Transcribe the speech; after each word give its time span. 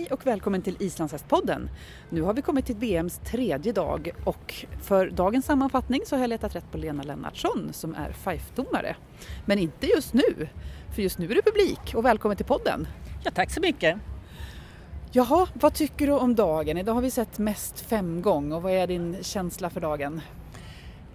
Hej 0.00 0.08
och 0.10 0.26
välkommen 0.26 0.62
till 0.62 0.76
Islandshästpodden. 0.78 1.70
Nu 2.10 2.22
har 2.22 2.34
vi 2.34 2.42
kommit 2.42 2.66
till 2.66 2.76
VMs 2.76 3.20
tredje 3.24 3.72
dag 3.72 4.10
och 4.24 4.54
för 4.82 5.10
dagens 5.10 5.46
sammanfattning 5.46 6.02
så 6.06 6.16
har 6.16 6.20
jag 6.20 6.28
letat 6.28 6.54
rätt 6.54 6.72
på 6.72 6.78
Lena 6.78 7.02
Lennartsson 7.02 7.68
som 7.72 7.94
är 7.94 8.12
FIFE-domare. 8.12 8.96
Men 9.46 9.58
inte 9.58 9.86
just 9.86 10.14
nu, 10.14 10.48
för 10.94 11.02
just 11.02 11.18
nu 11.18 11.30
är 11.30 11.34
det 11.34 11.42
publik 11.42 11.94
och 11.94 12.04
välkommen 12.04 12.36
till 12.36 12.46
podden. 12.46 12.88
Ja, 13.24 13.30
tack 13.30 13.50
så 13.50 13.60
mycket. 13.60 13.98
Jaha, 15.12 15.48
vad 15.54 15.74
tycker 15.74 16.06
du 16.06 16.12
om 16.12 16.34
dagen? 16.34 16.78
Idag 16.78 16.94
har 16.94 17.02
vi 17.02 17.10
sett 17.10 17.38
mest 17.38 17.80
fem 17.80 18.22
gånger 18.22 18.56
och 18.56 18.62
vad 18.62 18.72
är 18.72 18.86
din 18.86 19.16
känsla 19.22 19.70
för 19.70 19.80
dagen? 19.80 20.20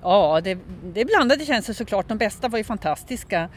Ja, 0.02 0.42
det, 0.44 0.58
det 0.94 1.02
är 1.02 1.06
blandade 1.06 1.46
känslor 1.46 1.76
såklart. 1.76 2.08
De 2.08 2.18
bästa 2.18 2.48
var 2.48 2.58
ju 2.58 2.64
fantastiska 2.64 3.50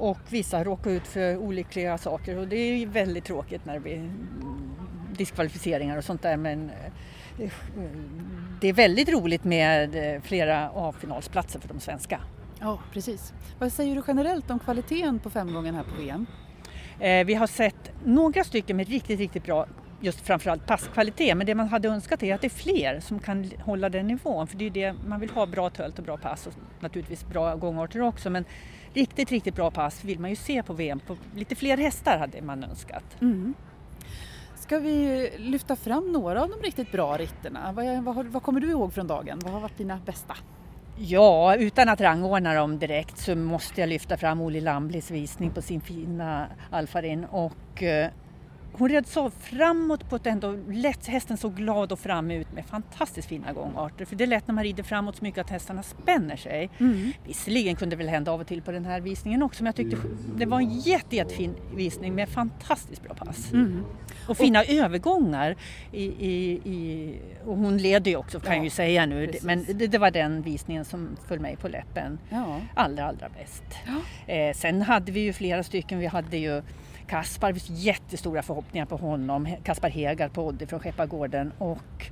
och 0.00 0.18
vissa 0.28 0.64
råkar 0.64 0.90
ut 0.90 1.06
för 1.06 1.36
olyckliga 1.36 1.98
saker 1.98 2.38
och 2.38 2.48
det 2.48 2.56
är 2.56 2.76
ju 2.76 2.86
väldigt 2.86 3.24
tråkigt 3.24 3.64
när 3.64 3.74
det 3.74 3.80
blir 3.80 4.10
diskvalificeringar 5.16 5.98
och 5.98 6.04
sånt 6.04 6.22
där 6.22 6.36
men 6.36 6.70
eh, 7.38 7.50
det 8.60 8.68
är 8.68 8.72
väldigt 8.72 9.08
roligt 9.08 9.44
med 9.44 10.14
eh, 10.14 10.20
flera 10.22 10.70
A-finalsplatser 10.74 11.60
för 11.60 11.68
de 11.68 11.80
svenska. 11.80 12.20
Ja, 12.60 12.78
precis. 12.92 13.32
Vad 13.58 13.72
säger 13.72 13.96
du 13.96 14.02
generellt 14.06 14.50
om 14.50 14.58
kvaliteten 14.58 15.18
på 15.18 15.30
femgången 15.30 15.74
här 15.74 15.82
på 15.82 16.02
VM? 16.02 16.26
Eh, 17.00 17.26
vi 17.26 17.34
har 17.34 17.46
sett 17.46 17.92
några 18.04 18.44
stycken 18.44 18.76
med 18.76 18.88
riktigt, 18.88 19.18
riktigt 19.18 19.44
bra 19.44 19.66
just 20.00 20.20
framförallt 20.20 20.66
passkvalitet. 20.66 21.36
Men 21.36 21.46
det 21.46 21.54
man 21.54 21.68
hade 21.68 21.88
önskat 21.88 22.22
är 22.22 22.34
att 22.34 22.40
det 22.40 22.46
är 22.46 22.48
fler 22.48 23.00
som 23.00 23.18
kan 23.18 23.50
hålla 23.64 23.88
den 23.88 24.06
nivån. 24.06 24.46
För 24.46 24.56
det 24.56 24.66
är 24.66 24.70
det 24.70 24.94
man 25.06 25.20
vill 25.20 25.30
ha, 25.30 25.46
bra 25.46 25.70
tölt 25.70 25.98
och 25.98 26.04
bra 26.04 26.16
pass 26.16 26.46
och 26.46 26.52
naturligtvis 26.80 27.26
bra 27.26 27.56
gångarter 27.56 28.00
också. 28.00 28.30
Men 28.30 28.44
riktigt, 28.94 29.30
riktigt 29.30 29.54
bra 29.54 29.70
pass 29.70 30.04
vill 30.04 30.18
man 30.18 30.30
ju 30.30 30.36
se 30.36 30.62
på 30.62 30.72
VM. 30.72 31.00
På 31.00 31.16
lite 31.36 31.54
fler 31.54 31.76
hästar 31.76 32.18
hade 32.18 32.42
man 32.42 32.64
önskat. 32.64 33.04
Mm. 33.20 33.54
Ska 34.56 34.78
vi 34.78 35.30
lyfta 35.36 35.76
fram 35.76 36.12
några 36.12 36.42
av 36.42 36.48
de 36.48 36.62
riktigt 36.62 36.92
bra 36.92 37.16
ritterna? 37.16 37.72
Vad, 37.72 38.04
vad, 38.04 38.26
vad 38.26 38.42
kommer 38.42 38.60
du 38.60 38.70
ihåg 38.70 38.92
från 38.92 39.06
dagen? 39.06 39.38
Vad 39.44 39.52
har 39.52 39.60
varit 39.60 39.78
dina 39.78 40.00
bästa? 40.06 40.36
Ja, 40.98 41.56
utan 41.56 41.88
att 41.88 42.00
rangordna 42.00 42.54
dem 42.54 42.78
direkt 42.78 43.18
så 43.18 43.36
måste 43.36 43.80
jag 43.80 43.88
lyfta 43.88 44.16
fram 44.16 44.40
Olle 44.40 44.60
Lamblis 44.60 45.10
visning 45.10 45.50
på 45.50 45.62
sin 45.62 45.80
fina 45.80 46.46
Alfarin 46.70 47.24
och 47.24 47.82
eh, 47.82 48.10
hon 48.72 48.88
red 48.88 49.06
så 49.06 49.30
framåt 49.30 50.10
på 50.10 50.16
ett 50.16 50.26
ändå 50.26 50.58
lätt, 50.68 51.06
hästen 51.06 51.36
såg 51.36 51.54
glad 51.56 51.92
och 51.92 51.98
fram 51.98 52.30
ut 52.30 52.52
med 52.52 52.64
fantastiskt 52.66 53.28
fina 53.28 53.52
gångarter. 53.52 54.04
För 54.04 54.16
det 54.16 54.24
är 54.24 54.28
lätt 54.28 54.48
när 54.48 54.54
man 54.54 54.64
rider 54.64 54.82
framåt 54.82 55.16
så 55.16 55.24
mycket 55.24 55.40
att 55.40 55.50
hästarna 55.50 55.82
spänner 55.82 56.36
sig. 56.36 56.70
Mm. 56.78 57.12
Visserligen 57.26 57.76
kunde 57.76 57.96
det 57.96 57.98
väl 57.98 58.08
hända 58.08 58.32
av 58.32 58.40
och 58.40 58.46
till 58.46 58.62
på 58.62 58.72
den 58.72 58.84
här 58.84 59.00
visningen 59.00 59.42
också 59.42 59.62
men 59.62 59.66
jag 59.66 59.76
tyckte 59.76 59.96
det 60.36 60.46
var 60.46 60.58
en 60.58 60.78
jätte, 60.78 61.16
jättefin 61.16 61.54
visning 61.74 62.14
med 62.14 62.28
fantastiskt 62.28 63.02
bra 63.02 63.14
pass. 63.14 63.52
Mm. 63.52 63.84
Och 64.28 64.36
fina 64.36 64.60
och, 64.60 64.68
övergångar. 64.68 65.56
I, 65.92 66.04
i, 66.04 66.52
i, 66.52 67.14
och 67.44 67.56
hon 67.56 67.78
leder 67.78 68.10
ju 68.10 68.16
också 68.16 68.40
kan 68.40 68.50
ja, 68.50 68.56
jag 68.56 68.64
ju 68.64 68.70
säga 68.70 69.06
nu 69.06 69.26
precis. 69.26 69.42
men 69.42 69.64
det, 69.64 69.86
det, 69.86 69.98
var 69.98 70.10
den 70.10 70.42
visningen 70.42 70.84
som 70.84 71.16
föll 71.28 71.40
mig 71.40 71.56
på 71.56 71.68
läppen 71.68 72.18
ja. 72.30 72.60
allra 72.74 73.04
allra 73.04 73.28
bäst. 73.28 73.64
Ja. 73.86 74.34
Eh, 74.34 74.54
sen 74.54 74.82
hade 74.82 75.12
vi 75.12 75.20
ju 75.20 75.32
flera 75.32 75.62
stycken, 75.62 75.98
vi 75.98 76.06
hade 76.06 76.36
ju 76.36 76.62
Kaspar, 77.10 77.52
vi 77.52 77.60
har 77.60 77.76
jättestora 77.76 78.42
förhoppningar 78.42 78.86
på 78.86 78.96
honom. 78.96 79.48
Kaspar 79.64 79.90
Hegard 79.90 80.32
på 80.32 80.46
Oddi 80.46 80.66
från 80.66 80.80
Skeppargården 80.80 81.52
och 81.58 82.10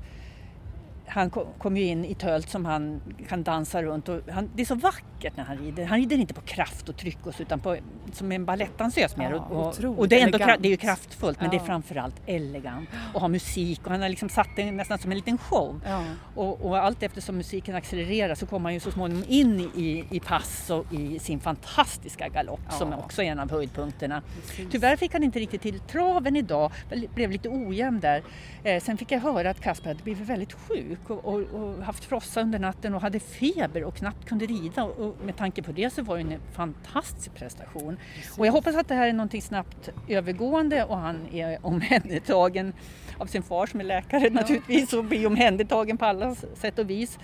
han 1.09 1.31
kom 1.31 1.77
ju 1.77 1.85
in 1.85 2.05
i 2.05 2.15
tölt 2.15 2.51
som 2.51 2.65
han 2.65 3.01
kan 3.29 3.43
dansa 3.43 3.83
runt 3.83 4.09
och 4.09 4.21
han, 4.31 4.51
det 4.55 4.63
är 4.63 4.67
så 4.67 4.75
vackert 4.75 5.37
när 5.37 5.45
han 5.45 5.59
rider. 5.59 5.85
Han 5.85 5.99
rider 5.99 6.17
inte 6.17 6.35
på 6.35 6.41
kraft 6.41 6.89
och 6.89 6.97
tryck 6.97 7.27
och 7.27 7.35
så, 7.35 7.43
utan 7.43 7.61
på, 7.61 7.77
som 8.13 8.33
en 8.33 8.45
balettdansös 8.45 9.17
mer. 9.17 9.31
Ja, 9.31 9.37
och, 9.39 9.99
och, 9.99 10.09
det, 10.09 10.21
är 10.21 10.25
ändå, 10.25 10.39
det 10.39 10.69
är 10.69 10.71
ju 10.71 10.77
kraftfullt 10.77 11.41
men 11.41 11.45
ja. 11.45 11.51
det 11.51 11.65
är 11.65 11.67
framförallt 11.67 12.15
elegant 12.27 12.89
och 13.15 13.21
har 13.21 13.29
musik 13.29 13.81
och 13.85 13.91
han 13.91 14.03
har 14.03 14.09
liksom 14.09 14.29
satt 14.29 14.49
det 14.57 14.73
nästan 14.73 14.99
som 14.99 15.11
en 15.11 15.17
liten 15.17 15.39
show. 15.39 15.81
Ja. 15.87 16.05
Och, 16.35 16.67
och 16.67 16.79
allt 16.79 17.03
eftersom 17.03 17.37
musiken 17.37 17.75
accelererar 17.75 18.35
så 18.35 18.47
kommer 18.47 18.65
han 18.65 18.75
ju 18.75 18.81
så 18.81 18.91
småningom 18.91 19.25
in 19.29 19.61
i, 19.61 20.05
i 20.11 20.21
pass 20.21 20.71
och 20.71 20.93
i 20.93 21.19
sin 21.19 21.41
fantastiska 21.41 22.29
galopp 22.29 22.61
som 22.71 22.93
också 22.93 23.23
är 23.23 23.27
en 23.27 23.41
av 23.41 23.51
höjdpunkterna. 23.51 24.23
Precis. 24.41 24.67
Tyvärr 24.71 24.97
fick 24.97 25.13
han 25.13 25.23
inte 25.23 25.39
riktigt 25.39 25.63
till 25.63 25.81
traven 25.81 26.37
idag, 26.37 26.73
blev 27.15 27.31
lite 27.31 27.49
ojämn 27.49 28.01
där. 28.01 28.23
Eh, 28.65 28.83
sen 28.83 28.97
fick 28.97 29.13
jag 29.13 29.21
höra 29.21 29.51
att 29.51 29.61
Kasper 29.61 29.89
hade 29.89 30.03
blivit 30.03 30.29
väldigt 30.29 30.53
sjuk 30.53 30.98
sjuk 31.09 31.11
och, 31.11 31.35
och, 31.35 31.41
och, 31.41 31.85
haft 31.85 32.05
frossa 32.05 32.41
under 32.41 32.59
natten 32.59 32.95
och 32.95 33.01
hade 33.01 33.21
feber 33.21 33.85
och 33.85 33.95
knappt 33.95 34.25
kunde 34.29 34.47
rida. 34.47 34.85
Och, 34.85 35.17
med 35.25 35.37
tanke 35.37 35.63
på 35.63 35.73
det 35.73 35.91
så 35.91 36.03
var 36.03 36.17
det 36.17 36.23
en 36.23 36.41
fantastisk 36.53 37.35
prestation. 37.35 37.97
Precis. 38.15 38.39
Och 38.39 38.47
jag 38.47 38.53
hoppas 38.53 38.77
att 38.77 38.89
det 38.89 38.95
här 38.95 39.09
är 39.09 39.13
någonting 39.13 39.43
snabbt 39.43 39.91
övergående 40.09 40.85
och 40.85 40.97
han 40.97 41.27
är 41.33 41.67
omhändertagen 41.67 42.73
av 43.19 43.27
sin 43.27 43.43
far 43.43 43.67
som 43.67 43.81
är 43.81 43.85
läkare 43.85 44.25
ja. 44.25 44.31
naturligtvis 44.31 44.93
och 44.93 45.05
blir 45.05 45.27
omhändertagen 45.27 45.99
på 45.99 46.05
alla 46.05 46.35
sätt 46.35 46.79
och 46.79 46.91
vis. 46.91 47.19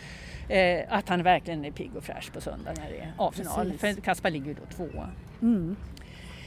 Eh, 0.49 0.85
att 0.89 1.09
han 1.09 1.23
verkligen 1.23 1.65
är 1.65 1.71
pigg 1.71 1.97
och 1.97 2.05
fräsch 2.05 2.33
på 2.33 2.41
söndag 2.41 2.73
när 2.77 2.91
det 2.91 2.99
är 2.99 3.13
A-final. 3.19 3.73
För 3.79 4.01
Kaspar 4.01 4.31
ligger 4.31 4.47
ju 4.47 4.55
då 4.55 4.77
tvåa. 4.77 5.11
Mm. 5.43 5.77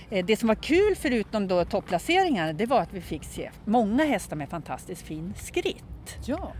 Eh, 0.10 0.26
det 0.26 0.38
som 0.38 0.48
var 0.48 0.56
kul 0.56 0.96
förutom 0.96 1.48
då 1.48 1.66
topplaceringarna 1.66 2.54
det 2.54 2.66
var 2.66 2.82
att 2.82 2.94
vi 2.94 3.02
fick 3.02 3.24
se 3.24 3.52
många 3.66 4.04
hästar 4.06 4.36
med 4.36 4.50
fantastiskt 4.50 5.02
fin 5.02 5.34
skritt. 5.38 6.18
Ja. 6.26 6.52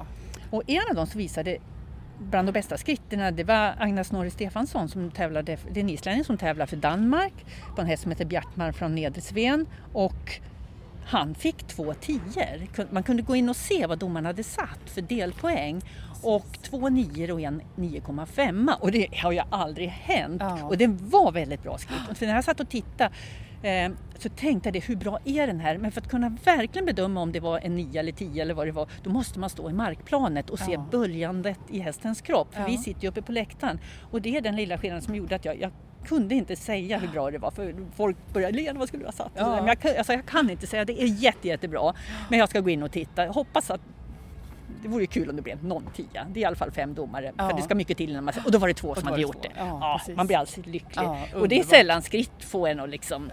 Och 0.50 0.64
en 0.68 0.84
av 0.90 0.96
dem 0.96 1.08
som 1.08 1.18
visade 1.18 1.58
bland 2.20 2.48
de 2.48 2.52
bästa 2.52 2.78
skritterna 2.78 3.32
det 3.32 3.44
var 3.44 3.76
Agnes 3.80 4.12
Norrie 4.12 4.32
Stefansson 4.32 4.90
som 4.90 5.12
tävlade, 5.12 5.58
det 5.72 5.80
är 5.80 5.84
en 5.84 5.90
islänning 5.90 6.24
som 6.24 6.38
tävlar 6.38 6.66
för 6.66 6.78
Danmark 6.78 7.34
på 7.76 7.82
en 7.82 7.88
häst 7.88 8.04
som 8.04 8.12
heter 8.12 8.26
Bjartmar 8.26 8.72
från 8.72 8.96
Nedre 8.96 9.22
Sveen 9.22 9.66
och 9.94 10.40
han 11.06 11.36
fick 11.36 11.68
två 11.68 11.94
tior. 11.94 12.94
Man 12.94 13.04
kunde 13.04 13.24
gå 13.24 13.36
in 13.36 13.50
och 13.50 13.56
se 13.56 13.86
vad 13.86 14.00
domaren 14.00 14.26
hade 14.26 14.44
satt 14.44 14.80
för 14.86 15.02
delpoäng 15.02 15.82
och 16.22 16.60
två 16.62 16.90
nior 16.90 17.32
och 17.32 17.42
en 17.42 17.62
9,5 17.76 18.74
och 18.80 18.92
det 18.92 19.08
har 19.18 19.32
ju 19.32 19.42
aldrig 19.50 19.90
hänt. 19.90 20.42
Ja. 20.42 20.64
Och 20.64 20.78
det 20.78 20.88
var 20.88 21.32
väldigt 21.32 21.64
bra 21.64 21.78
skritt. 21.78 22.18
För 22.18 22.26
när 22.26 22.36
jag 22.36 22.44
satt 22.44 22.60
och 22.60 22.70
tittade 22.70 23.12
så 24.18 24.30
tänkte 24.30 24.68
jag 24.68 24.74
det, 24.74 24.80
hur 24.80 24.96
bra 24.96 25.20
är 25.26 25.48
den 25.48 25.60
här? 25.60 25.78
Men 25.78 25.92
för 25.92 26.02
att 26.02 26.10
kunna 26.10 26.38
verkligen 26.44 26.86
bedöma 26.86 27.22
om 27.22 27.32
det 27.32 27.40
var 27.40 27.60
en 27.60 27.76
9 27.76 28.00
eller 28.00 28.12
10 28.12 28.42
eller 28.42 28.54
vad 28.54 28.68
det 28.68 28.72
var, 28.72 28.90
då 29.04 29.10
måste 29.10 29.40
man 29.40 29.50
stå 29.50 29.70
i 29.70 29.74
markplanet 29.74 30.50
och 30.50 30.60
se 30.60 30.72
ja. 30.72 30.86
böljandet 30.92 31.60
i 31.70 31.80
hästens 31.80 32.22
kropp. 32.22 32.54
För 32.54 32.62
ja. 32.62 32.68
vi 32.68 32.78
sitter 32.78 33.02
ju 33.02 33.10
uppe 33.10 33.22
på 33.22 33.32
läktaren 33.32 33.80
och 34.12 34.22
det 34.22 34.38
är 34.38 34.42
den 34.42 34.56
lilla 34.56 34.78
skillnaden 34.78 35.02
som 35.02 35.16
gjorde 35.16 35.36
att 35.36 35.46
jag, 35.46 35.62
jag 35.62 35.72
kunde 36.06 36.36
inte 36.36 36.56
säga 36.56 36.98
hur 36.98 37.08
bra 37.08 37.32
det 37.32 37.38
var 37.38 37.52
för 37.52 37.76
folk 37.96 38.18
började 38.34 38.58
Lena 38.58 38.80
vad 38.80 38.88
skulle 38.88 39.04
du 39.04 39.08
ha 39.08 39.12
satt? 39.12 39.32
Ja. 39.36 39.56
Men 39.56 39.68
jag, 39.68 39.98
alltså, 39.98 40.14
jag 40.14 40.26
kan 40.26 40.50
inte 40.50 40.68
säga, 40.68 40.86
det 40.86 41.02
är 41.02 41.08
jätte, 41.08 41.48
jättebra. 41.48 41.94
Men 42.30 42.40
jag 42.40 42.50
ska 42.50 42.60
gå 42.60 42.70
in 42.70 42.84
och 42.84 42.92
titta. 42.92 43.26
Jag 43.26 43.34
hoppas 43.34 43.72
att 43.72 43.82
det 44.82 44.88
vore 44.88 45.06
kul 45.06 45.30
om 45.30 45.36
det 45.36 45.42
blev 45.42 45.64
någon 45.64 45.84
tia. 45.96 46.28
Det 46.30 46.40
är 46.40 46.42
i 46.42 46.46
alla 46.46 46.56
fall 46.56 46.72
fem 46.72 46.94
domare. 46.94 47.32
Ja. 47.38 47.50
För 47.50 47.58
det 47.58 47.64
ska 47.64 47.76
mycket 47.76 47.98
till 47.98 48.10
innan 48.10 48.24
man 48.24 48.34
Och 48.46 48.52
då 48.52 48.58
var 48.58 48.68
det 48.68 48.74
två 48.74 48.96
som 48.96 49.08
hade 49.08 49.22
gjort 49.22 49.42
det. 49.42 49.52
Ja, 49.58 50.02
ja 50.08 50.14
man 50.16 50.28
blir 50.28 50.38
alltid 50.38 50.68
lycklig. 50.68 51.10
och 51.36 51.48
det 51.48 51.60
är 51.60 51.64
sällan 51.64 52.02
skritt 52.02 52.32
få 52.40 52.68
en 52.68 52.80
att 52.80 52.90
liksom 52.90 53.30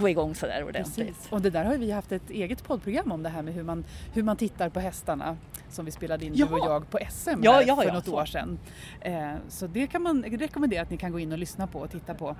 gå 0.00 0.08
igång 0.08 0.34
sådär 0.34 0.64
ordentligt. 0.64 1.06
Precis. 1.08 1.32
Och 1.32 1.42
det 1.42 1.50
där 1.50 1.64
har 1.64 1.76
vi 1.76 1.90
haft 1.90 2.12
ett 2.12 2.30
eget 2.30 2.64
poddprogram 2.64 3.12
om 3.12 3.22
det 3.22 3.28
här 3.28 3.42
med 3.42 3.54
hur 3.54 3.62
man, 3.62 3.84
hur 4.12 4.22
man 4.22 4.36
tittar 4.36 4.68
på 4.68 4.80
hästarna 4.80 5.36
som 5.70 5.84
vi 5.84 5.90
spelade 5.90 6.24
in 6.24 6.32
du 6.32 6.44
och 6.44 6.58
jag 6.58 6.90
på 6.90 6.98
SM 7.10 7.42
för 7.76 7.92
något 7.92 8.08
år 8.08 8.24
sedan. 8.24 8.58
Eh, 9.00 9.32
så 9.48 9.66
det 9.66 9.86
kan 9.86 10.02
man 10.02 10.22
rekommendera 10.22 10.82
att 10.82 10.90
ni 10.90 10.96
kan 10.96 11.12
gå 11.12 11.18
in 11.18 11.32
och 11.32 11.38
lyssna 11.38 11.66
på 11.66 11.78
och 11.78 11.90
titta 11.90 12.14
på 12.14 12.36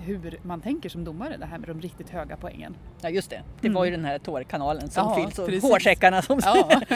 hur 0.00 0.38
man 0.42 0.60
tänker 0.60 0.88
som 0.88 1.04
domare, 1.04 1.36
det 1.36 1.46
här 1.46 1.58
med 1.58 1.68
de 1.68 1.80
riktigt 1.80 2.10
höga 2.10 2.36
poängen. 2.36 2.74
Ja 3.00 3.10
just 3.10 3.30
det, 3.30 3.42
det 3.60 3.68
var 3.68 3.84
ju 3.84 3.88
mm. 3.88 4.00
den 4.00 4.10
här 4.10 4.18
tårkanalen 4.18 4.90
som 4.90 5.08
ja, 5.08 5.14
fylls 5.14 5.38
och 5.38 5.46
precis. 5.46 5.62
hårsäckarna 5.62 6.22
som 6.22 6.40
ja. 6.44 6.70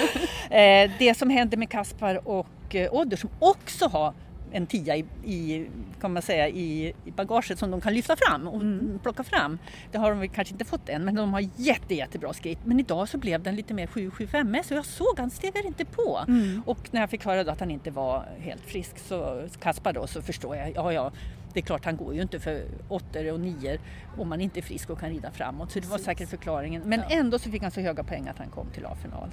Eh, 0.50 0.90
det 0.98 1.18
som 1.18 1.30
händer 1.30 1.56
med 1.56 1.70
Kaspar 1.70 2.28
och 2.28 2.74
eh, 2.74 2.94
Odder 2.94 3.16
som 3.16 3.30
också 3.38 3.88
har 3.88 4.14
en 4.54 4.66
tia 4.66 4.96
i, 4.96 5.04
i, 5.24 5.66
kan 6.00 6.12
man 6.12 6.22
säga, 6.22 6.48
i, 6.48 6.94
i 7.04 7.10
bagaget 7.10 7.58
som 7.58 7.70
de 7.70 7.80
kan 7.80 7.94
lyfta 7.94 8.16
fram 8.16 8.48
och 8.48 8.60
mm. 8.60 8.98
plocka 9.02 9.24
fram. 9.24 9.58
Det 9.92 9.98
har 9.98 10.14
de 10.14 10.28
kanske 10.28 10.54
inte 10.54 10.64
fått 10.64 10.88
än 10.88 11.04
men 11.04 11.14
de 11.14 11.32
har 11.32 11.48
jätte, 11.56 11.94
jättebra 11.94 12.32
skritt. 12.32 12.58
Men 12.64 12.80
idag 12.80 13.08
så 13.08 13.18
blev 13.18 13.42
den 13.42 13.56
lite 13.56 13.74
mer 13.74 13.86
775 13.86 14.56
så 14.64 14.74
jag 14.74 14.84
såg 14.84 15.18
han 15.18 15.30
stegar 15.30 15.66
inte 15.66 15.84
på. 15.84 16.20
Mm. 16.28 16.62
Och 16.66 16.88
när 16.90 17.00
jag 17.00 17.10
fick 17.10 17.24
höra 17.24 17.52
att 17.52 17.60
han 17.60 17.70
inte 17.70 17.90
var 17.90 18.24
helt 18.38 18.62
frisk 18.62 18.98
så 18.98 19.48
Kaspar 19.60 19.92
då 19.92 20.06
så 20.06 20.22
förstår 20.22 20.56
jag, 20.56 20.72
ja 20.74 20.92
ja 20.92 21.12
det 21.54 21.60
är 21.60 21.62
klart 21.62 21.84
han 21.84 21.96
går 21.96 22.14
ju 22.14 22.22
inte 22.22 22.40
för 22.40 22.64
åttor 22.88 23.32
och 23.32 23.40
nior 23.40 23.78
om 24.18 24.28
man 24.28 24.40
inte 24.40 24.60
är 24.60 24.62
frisk 24.62 24.90
och 24.90 25.00
kan 25.00 25.10
rida 25.10 25.30
framåt. 25.30 25.72
Så 25.72 25.80
det 25.80 25.86
var 25.86 25.98
säkert 25.98 26.28
förklaringen. 26.28 26.82
Men 26.84 27.00
ja. 27.00 27.16
ändå 27.16 27.38
så 27.38 27.50
fick 27.50 27.62
han 27.62 27.70
så 27.70 27.80
höga 27.80 28.04
poäng 28.04 28.28
att 28.28 28.38
han 28.38 28.48
kom 28.48 28.66
till 28.70 28.86
A-final. 28.86 29.30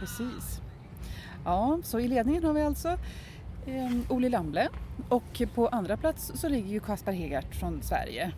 Precis. 0.00 0.60
Ja, 1.44 1.78
så 1.82 2.00
i 2.00 2.08
ledningen 2.08 2.44
har 2.44 2.52
vi 2.52 2.62
alltså 2.62 2.88
eh, 3.66 3.92
Oli 4.08 4.28
Lamble 4.28 4.68
och 5.08 5.42
på 5.54 5.68
andra 5.68 5.96
plats 5.96 6.32
så 6.34 6.48
ligger 6.48 6.68
ju 6.68 6.80
Kaspar 6.80 7.12
Hegart 7.12 7.54
från 7.54 7.82
Sverige. 7.82 8.32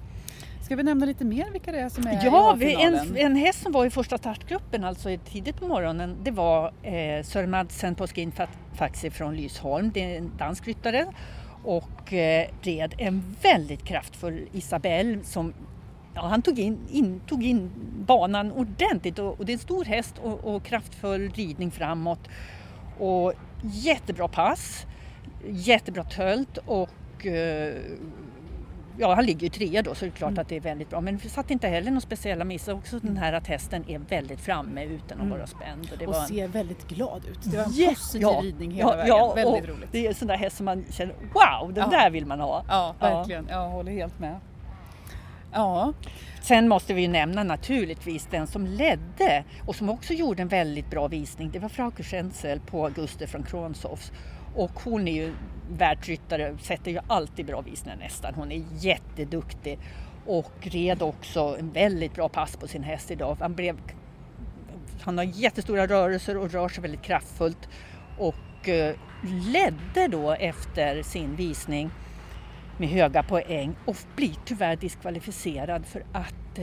Ska 0.64 0.76
vi 0.76 0.82
nämna 0.82 1.06
lite 1.06 1.24
mer 1.24 1.50
vilka 1.50 1.72
det 1.72 1.80
är 1.80 1.88
som 1.88 2.06
är 2.06 2.24
ja, 2.24 2.56
i 2.60 2.74
en, 2.74 3.16
en 3.16 3.36
häst 3.36 3.62
som 3.62 3.72
var 3.72 3.86
i 3.86 3.90
första 3.90 4.18
startgruppen, 4.18 4.84
alltså 4.84 5.08
tidigt 5.24 5.60
på 5.60 5.68
morgonen, 5.68 6.16
det 6.22 6.30
var 6.30 6.72
eh, 6.82 7.22
Sören 7.22 7.50
Madsen 7.50 7.94
på 7.94 8.06
Skin 8.06 8.32
Faxi 8.74 9.10
från 9.10 9.36
Lysholm. 9.36 9.90
Det 9.94 10.14
är 10.14 10.18
en 10.18 10.32
dansk 10.38 10.66
ryttare 10.66 11.06
och 11.64 12.12
eh, 12.12 12.48
red 12.62 12.94
en 12.98 13.36
väldigt 13.42 13.84
kraftfull 13.84 14.48
Isabelle 14.52 15.24
som 15.24 15.54
ja, 16.14 16.20
han 16.20 16.42
tog 16.42 16.58
in, 16.58 16.78
in, 16.90 17.20
tog 17.26 17.44
in 17.44 17.70
banan 18.06 18.52
ordentligt 18.52 19.18
och, 19.18 19.40
och 19.40 19.46
det 19.46 19.52
är 19.52 19.54
en 19.54 19.58
stor 19.58 19.84
häst 19.84 20.14
och, 20.22 20.54
och 20.54 20.62
kraftfull 20.62 21.30
ridning 21.30 21.70
framåt. 21.70 22.28
Och 22.98 23.32
jättebra 23.62 24.28
pass, 24.28 24.86
jättebra 25.48 26.04
tölt 26.04 26.58
och 26.66 27.26
eh, 27.26 27.74
ja, 28.98 29.14
han 29.14 29.26
ligger 29.26 29.40
ju 29.40 29.48
trea 29.48 29.82
då 29.82 29.94
så 29.94 30.04
det 30.04 30.08
är 30.08 30.10
klart 30.10 30.30
mm. 30.30 30.42
att 30.42 30.48
det 30.48 30.56
är 30.56 30.60
väldigt 30.60 30.90
bra. 30.90 31.00
Men 31.00 31.16
vi 31.16 31.28
satt 31.28 31.50
inte 31.50 31.68
heller 31.68 31.90
några 31.90 32.00
speciella 32.00 32.44
missar. 32.44 32.72
Också 32.72 32.98
den 32.98 33.16
här 33.16 33.32
att 33.32 33.46
hästen 33.46 33.84
är 33.88 33.98
väldigt 33.98 34.40
framme 34.40 34.84
utan 34.84 35.18
att 35.18 35.24
mm. 35.24 35.30
vara 35.30 35.46
spänd. 35.46 35.88
Och, 35.92 35.98
det 35.98 36.06
och 36.06 36.14
var 36.14 36.24
ser 36.24 36.44
en... 36.44 36.50
väldigt 36.50 36.88
glad 36.88 37.24
ut. 37.24 37.38
Det 37.42 37.56
var 37.56 37.64
en 37.64 37.72
yeah, 37.72 37.94
positiv 37.94 38.22
ja, 38.22 38.40
ridning 38.42 38.70
hela 38.70 38.90
ja, 38.90 38.96
vägen. 38.96 39.08
Ja, 39.08 39.34
väldigt 39.34 39.68
roligt. 39.68 39.88
Det 39.92 40.04
är 40.04 40.08
en 40.08 40.14
sån 40.14 40.28
där 40.28 40.36
häst 40.36 40.56
som 40.56 40.64
man 40.66 40.84
känner, 40.90 41.14
wow, 41.14 41.72
den 41.72 41.90
ja. 41.90 41.98
där 41.98 42.10
vill 42.10 42.26
man 42.26 42.40
ha. 42.40 42.64
Ja, 42.68 42.94
verkligen. 43.00 43.46
Ja. 43.48 43.54
Jag 43.54 43.68
håller 43.68 43.92
helt 43.92 44.18
med. 44.18 44.40
Ja. 45.52 45.92
Sen 46.42 46.68
måste 46.68 46.94
vi 46.94 47.02
ju 47.02 47.08
nämna 47.08 47.42
naturligtvis 47.44 48.28
den 48.30 48.46
som 48.46 48.66
ledde 48.66 49.44
och 49.66 49.76
som 49.76 49.90
också 49.90 50.12
gjorde 50.12 50.42
en 50.42 50.48
väldigt 50.48 50.90
bra 50.90 51.08
visning. 51.08 51.50
Det 51.50 51.58
var 51.58 51.68
Frauke 51.68 52.02
Schenzel 52.02 52.60
på 52.60 52.84
Auguste 52.84 53.26
från 53.26 53.42
Kronshoffs. 53.42 54.12
Och 54.54 54.80
hon 54.84 55.08
är 55.08 55.12
ju 55.12 55.34
världsryttare, 55.70 56.56
sätter 56.60 56.90
ju 56.90 56.98
alltid 57.06 57.46
bra 57.46 57.60
visningar 57.60 57.96
nästan. 57.96 58.34
Hon 58.34 58.52
är 58.52 58.62
jätteduktig 58.78 59.78
och 60.26 60.52
red 60.60 61.02
också 61.02 61.56
en 61.58 61.72
väldigt 61.72 62.14
bra 62.14 62.28
pass 62.28 62.56
på 62.56 62.68
sin 62.68 62.82
häst 62.82 63.10
idag. 63.10 63.36
Han, 63.40 63.54
blev, 63.54 63.76
han 65.00 65.18
har 65.18 65.24
jättestora 65.24 65.86
rörelser 65.86 66.36
och 66.36 66.50
rör 66.50 66.68
sig 66.68 66.82
väldigt 66.82 67.02
kraftfullt 67.02 67.68
och 68.18 68.68
eh, 68.68 68.94
ledde 69.52 70.08
då 70.08 70.30
efter 70.30 71.02
sin 71.02 71.36
visning 71.36 71.90
med 72.80 72.88
höga 72.88 73.22
poäng 73.22 73.76
och 73.84 73.96
blir 74.16 74.34
tyvärr 74.44 74.76
diskvalificerad 74.76 75.86
för 75.86 76.04
att 76.12 76.58
eh, 76.58 76.62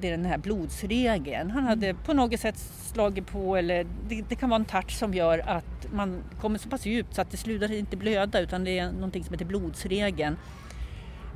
det 0.00 0.04
är 0.04 0.10
den 0.10 0.24
här 0.24 0.38
blodsregeln. 0.38 1.50
Han 1.50 1.64
hade 1.64 1.88
mm. 1.88 2.02
på 2.02 2.12
något 2.12 2.40
sätt 2.40 2.58
slagit 2.92 3.26
på 3.26 3.56
eller 3.56 3.86
det, 4.08 4.22
det, 4.28 4.34
kan 4.34 4.50
vara 4.50 4.60
en 4.60 4.64
touch 4.64 4.90
som 4.90 5.14
gör 5.14 5.38
att 5.38 5.92
man 5.92 6.22
kommer 6.40 6.58
så 6.58 6.68
pass 6.68 6.86
djupt 6.86 7.14
så 7.14 7.20
att 7.20 7.30
det 7.30 7.36
slutar 7.36 7.72
inte 7.72 7.96
blöda 7.96 8.40
utan 8.40 8.64
det 8.64 8.78
är 8.78 8.92
någonting 8.92 9.24
som 9.24 9.32
heter 9.32 9.44
blodsregeln. 9.44 10.36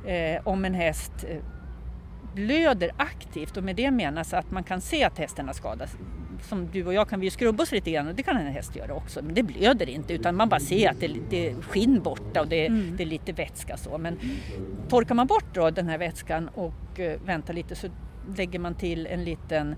Eh, 0.05 0.41
om 0.43 0.65
en 0.65 0.73
häst 0.73 1.25
eh, 1.29 1.37
blöder 2.33 2.91
aktivt 2.97 3.57
och 3.57 3.63
med 3.63 3.75
det 3.75 3.91
menas 3.91 4.33
att 4.33 4.51
man 4.51 4.63
kan 4.63 4.81
se 4.81 5.03
att 5.03 5.17
hästen 5.17 5.47
har 5.47 5.53
skadats 5.53 5.97
som 6.41 6.67
du 6.71 6.85
och 6.85 6.93
jag 6.93 7.09
kan 7.09 7.19
vi 7.19 7.25
ju 7.25 7.31
skrubba 7.31 7.63
oss 7.63 7.71
lite 7.71 7.91
grann 7.91 8.07
och 8.07 8.15
det 8.15 8.23
kan 8.23 8.37
en 8.37 8.53
häst 8.53 8.75
göra 8.75 8.93
också. 8.93 9.21
Men 9.23 9.35
det 9.35 9.43
blöder 9.43 9.89
inte 9.89 10.13
utan 10.13 10.35
man 10.35 10.49
bara 10.49 10.59
ser 10.59 10.89
att 10.89 10.99
det 10.99 11.05
är 11.05 11.09
lite 11.09 11.61
skinn 11.61 12.01
borta 12.01 12.41
och 12.41 12.47
det, 12.47 12.67
mm. 12.67 12.97
det 12.97 13.03
är 13.03 13.07
lite 13.07 13.31
vätska 13.31 13.77
så. 13.77 13.97
Men 13.97 14.19
torkar 14.89 15.15
man 15.15 15.27
bort 15.27 15.55
då 15.55 15.69
den 15.69 15.87
här 15.87 15.97
vätskan 15.97 16.47
och 16.47 16.99
uh, 16.99 17.25
väntar 17.25 17.53
lite 17.53 17.75
så 17.75 17.87
lägger 18.37 18.59
man 18.59 18.75
till 18.75 19.07
en 19.07 19.23
liten 19.23 19.75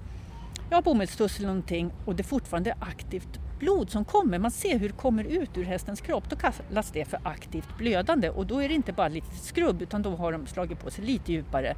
ja, 0.70 0.82
bomullstuss 0.82 1.38
eller 1.38 1.48
någonting 1.48 1.92
och 2.06 2.16
det 2.16 2.22
är 2.22 2.26
fortfarande 2.26 2.76
aktivt 2.80 3.40
blod 3.60 3.90
som 3.90 4.06
kommer. 4.06 4.40
Man 4.40 4.52
ser 4.52 4.80
hur 4.80 4.90
det 4.90 4.96
kommer 4.96 5.24
ut 5.24 5.58
ur 5.58 5.64
hästens 5.64 6.02
kropp. 6.02 6.30
Då 6.30 6.36
kallas 6.36 6.92
det 6.92 7.06
för 7.06 7.20
aktivt 7.24 7.78
blödande 7.78 8.30
och 8.30 8.46
då 8.46 8.62
är 8.62 8.68
det 8.68 8.76
inte 8.76 8.94
bara 8.94 9.08
lite 9.08 9.36
skrubb 9.36 9.82
utan 9.82 10.02
då 10.02 10.16
har 10.16 10.32
de 10.32 10.48
slagit 10.48 10.80
på 10.80 10.92
sig 10.92 11.06
lite 11.06 11.32
djupare 11.32 11.76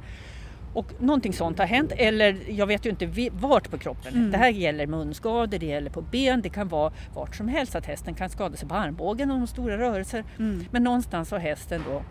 och 0.74 0.92
någonting 0.98 1.32
sånt 1.32 1.58
har 1.58 1.66
hänt, 1.66 1.92
eller 1.96 2.50
jag 2.50 2.66
vet 2.66 2.86
ju 2.86 2.90
inte 2.90 3.30
vart 3.32 3.70
på 3.70 3.78
kroppen. 3.78 4.14
Mm. 4.14 4.30
Det 4.30 4.38
här 4.38 4.50
gäller 4.50 4.86
munskador, 4.86 5.58
det 5.58 5.66
gäller 5.66 5.90
på 5.90 6.02
ben, 6.02 6.42
det 6.42 6.48
kan 6.48 6.68
vara 6.68 6.92
vart 7.14 7.36
som 7.36 7.48
helst 7.48 7.74
att 7.74 7.86
hästen 7.86 8.14
kan 8.14 8.30
skada 8.30 8.56
sig 8.56 8.68
på 8.68 8.74
armbågen 8.74 9.30
och 9.30 9.48
stora 9.48 9.78
rörelser. 9.78 10.24
Mm. 10.38 10.64
Men 10.70 10.84
någonstans 10.84 11.30
har 11.30 11.38
hästen 11.38 11.82
då 11.88 12.02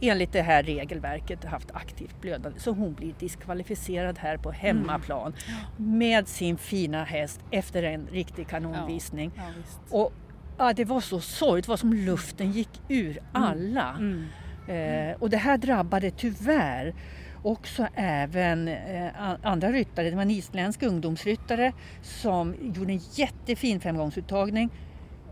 enligt 0.00 0.32
det 0.32 0.42
här 0.42 0.62
regelverket 0.62 1.44
haft 1.44 1.70
aktivt 1.72 2.20
blödande 2.20 2.60
så 2.60 2.70
hon 2.72 2.94
blir 2.94 3.14
diskvalificerad 3.18 4.18
här 4.18 4.36
på 4.36 4.50
hemmaplan 4.50 5.34
mm. 5.78 5.98
med 5.98 6.28
sin 6.28 6.58
fina 6.58 7.04
häst 7.04 7.40
efter 7.50 7.82
en 7.82 8.06
riktig 8.06 8.48
kanonvisning. 8.48 9.32
Ja. 9.36 9.42
Ja, 9.90 9.98
och 9.98 10.12
ja, 10.58 10.72
Det 10.72 10.84
var 10.84 11.00
så 11.00 11.20
sorgligt, 11.20 11.64
det 11.64 11.70
var 11.70 11.76
som 11.76 11.92
luften 11.92 12.52
gick 12.52 12.80
ur 12.88 13.10
mm. 13.10 13.24
alla. 13.32 13.96
Mm. 13.98 14.26
Eh, 14.68 15.16
och 15.18 15.30
det 15.30 15.36
här 15.36 15.58
drabbade 15.58 16.10
tyvärr 16.10 16.94
också 17.42 17.86
även 17.94 18.68
eh, 18.68 19.10
andra 19.42 19.72
ryttare. 19.72 20.10
Det 20.10 20.16
var 20.16 20.22
en 20.22 20.30
isländsk 20.30 20.82
ungdomsryttare 20.82 21.72
som 22.02 22.54
gjorde 22.74 22.92
en 22.92 23.00
jättefin 23.12 23.80
femgångsuttagning 23.80 24.70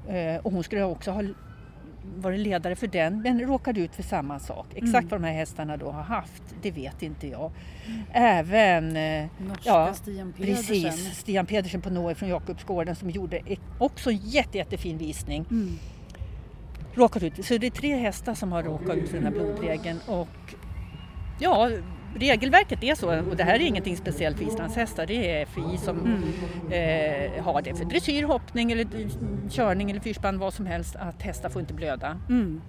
eh, 0.08 0.36
och 0.36 0.52
hon 0.52 0.64
skulle 0.64 0.82
också 0.82 1.10
ha 1.10 1.22
varit 2.14 2.40
ledare 2.40 2.76
för 2.76 2.86
den 2.86 3.22
men 3.22 3.40
råkade 3.40 3.80
ut 3.80 3.94
för 3.94 4.02
samma 4.02 4.38
sak. 4.38 4.66
Exakt 4.74 4.94
mm. 4.94 5.08
vad 5.08 5.20
de 5.20 5.26
här 5.26 5.34
hästarna 5.34 5.76
då 5.76 5.90
har 5.90 6.02
haft, 6.02 6.42
det 6.62 6.70
vet 6.70 7.02
inte 7.02 7.28
jag. 7.28 7.52
Mm. 7.86 8.02
Även 8.12 8.96
eh, 8.96 9.26
Norska 9.38 9.62
ja, 9.64 9.94
Stian 9.94 10.32
Pedersen. 10.32 10.56
Precis, 10.56 11.18
Stian 11.18 11.46
Pedersen 11.46 11.80
på 11.80 11.90
Norge 11.90 12.14
från 12.14 12.28
Jakobsgården 12.28 12.96
som 12.96 13.10
gjorde 13.10 13.40
också 13.78 14.10
en 14.10 14.16
jätte, 14.16 14.58
jättefin 14.58 14.98
visning. 14.98 15.44
Mm. 15.50 15.78
Råkat 16.94 17.22
ut. 17.22 17.46
Så 17.46 17.58
det 17.58 17.66
är 17.66 17.70
tre 17.70 17.96
hästar 17.96 18.34
som 18.34 18.52
har 18.52 18.62
råkat 18.62 18.96
ut 18.96 19.08
för 19.08 19.16
den 19.16 19.24
här 19.24 19.32
blodregeln 19.32 20.00
och 20.06 20.54
ja, 21.38 21.70
regelverket 22.16 22.82
är 22.82 22.94
så 22.94 23.18
och 23.18 23.36
det 23.36 23.44
här 23.44 23.54
är 23.54 23.60
ingenting 23.60 23.96
speciellt 23.96 24.36
för 24.38 24.44
islandshästar. 24.44 25.06
Det 25.06 25.40
är 25.40 25.46
FI 25.46 25.78
som 25.78 25.98
mm. 25.98 26.22
eh, 26.70 27.44
har 27.44 27.62
det 27.62 27.74
för 27.74 27.84
dressyr, 27.84 28.22
hoppning 28.22 28.72
eller 28.72 28.86
körning 29.50 29.90
eller 29.90 30.00
fyrspann, 30.00 30.38
vad 30.38 30.54
som 30.54 30.66
helst, 30.66 30.96
att 30.96 31.22
hästar 31.22 31.48
får 31.48 31.60
inte 31.60 31.74
blöda. 31.74 32.20
Mm. 32.28 32.60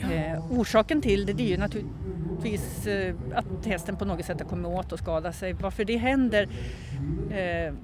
Eh, 0.00 0.52
orsaken 0.52 1.02
till 1.02 1.26
det, 1.26 1.32
det 1.32 1.42
är 1.42 1.48
ju 1.48 1.56
naturligtvis 1.56 2.86
eh, 2.86 3.14
att 3.34 3.66
hästen 3.66 3.96
på 3.96 4.04
något 4.04 4.24
sätt 4.24 4.40
har 4.40 4.48
kommit 4.48 4.66
åt 4.66 4.92
och 4.92 4.98
skadat 4.98 5.36
sig. 5.36 5.52
Varför 5.52 5.84
det 5.84 5.96
händer 5.96 6.48
eh, 7.30 7.74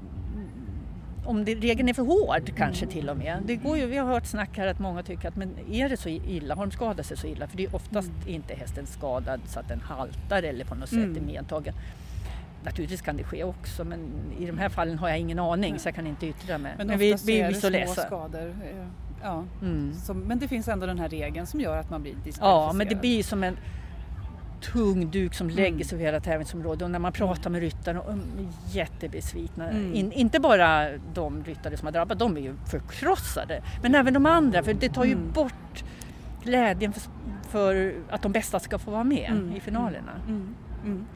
om 1.25 1.45
det, 1.45 1.55
regeln 1.55 1.89
är 1.89 1.95
för 1.95 2.03
hård 2.03 2.57
kanske 2.57 2.87
till 2.87 3.09
och 3.09 3.17
med. 3.17 3.43
Det 3.45 3.57
går 3.57 3.79
ju, 3.79 3.87
vi 3.87 3.97
har 3.97 4.07
hört 4.07 4.27
snack 4.27 4.59
här 4.59 4.67
att 4.67 4.79
många 4.79 5.03
tycker 5.03 5.29
att 5.29 5.37
men 5.37 5.55
är 5.73 5.89
det 5.89 5.97
så 5.97 6.09
illa, 6.09 6.55
har 6.55 6.67
de 6.67 6.73
skadat 6.73 7.07
sig 7.07 7.17
så 7.17 7.27
illa? 7.27 7.49
För 7.49 7.57
det 7.57 7.65
är 7.65 7.75
oftast 7.75 8.09
mm. 8.09 8.35
inte 8.35 8.55
hästen 8.55 8.87
skadad 8.87 9.41
så 9.47 9.61
att 9.61 9.69
den 9.69 9.81
haltar 9.81 10.43
eller 10.43 10.65
på 10.65 10.75
något 10.75 10.89
sätt 10.89 10.99
mm. 10.99 11.17
är 11.17 11.21
medtagen. 11.21 11.75
Naturligtvis 12.65 13.03
kan 13.03 13.17
det 13.17 13.25
ske 13.25 13.45
också 13.45 13.85
men 13.85 14.01
i 14.39 14.47
de 14.47 14.59
här 14.59 14.69
fallen 14.69 14.99
har 14.99 15.09
jag 15.09 15.19
ingen 15.19 15.39
aning 15.39 15.71
Nej. 15.71 15.81
så 15.81 15.89
jag 15.89 15.95
kan 15.95 16.07
inte 16.07 16.27
yttra 16.27 16.59
mig. 16.59 16.75
Men, 16.79 16.87
men 16.87 16.99
vi, 16.99 17.17
vi, 17.27 17.41
är 17.41 17.49
det 17.49 17.55
små 17.55 17.71
läsa. 17.71 18.07
skador. 18.07 18.49
Eh, 18.49 18.87
ja. 19.23 19.45
Mm. 19.63 19.95
Som, 19.95 20.19
men 20.19 20.39
det 20.39 20.49
finns 20.49 20.69
ändå 20.69 20.87
den 20.87 20.99
här 20.99 21.09
regeln 21.09 21.47
som 21.47 21.61
gör 21.61 21.77
att 21.77 21.91
man 21.91 22.03
blir 22.03 22.13
diskvalificerad. 22.13 22.69
Ja 22.69 22.73
men 22.73 22.89
det 22.89 22.95
blir 22.95 23.23
som 23.23 23.45
en 23.45 23.57
tung 24.73 25.11
duk 25.11 25.35
som 25.35 25.51
lägger 25.51 25.69
mm. 25.69 25.85
sig 25.85 25.97
över 25.97 26.05
hela 26.05 26.21
tävlingsområdet 26.21 26.83
och 26.83 26.91
när 26.91 26.99
man 26.99 27.13
pratar 27.13 27.51
med 27.51 27.61
ryttarna, 27.61 28.03
de 28.07 28.19
är 28.19 28.77
jättebesvikna. 28.77 29.71
Mm. 29.71 29.95
In, 29.95 30.13
inte 30.13 30.41
bara 30.41 30.89
de 31.15 31.45
ryttare 31.45 31.77
som 31.77 31.87
har 31.87 31.93
drabbats, 31.93 32.19
de 32.19 32.37
är 32.37 32.41
ju 32.41 32.55
förkrossade, 32.71 33.63
men 33.83 33.95
även 33.95 34.15
de 34.15 34.27
andra 34.27 34.63
för 34.63 34.75
det 34.75 34.89
tar 34.89 35.05
ju 35.05 35.13
mm. 35.13 35.33
bort 35.33 35.85
glädjen 36.43 36.93
för, 36.93 37.11
för, 37.49 37.95
att 38.11 38.23
de 38.23 38.33
bästa 38.33 38.61
ska 38.61 38.79
få 38.79 38.91
vara 38.91 39.05
med 39.05 39.31
mm. 39.31 39.57
i 39.57 39.61
finalerna. 39.61 40.13
Mm. 40.29 40.55
Mm. 40.85 41.07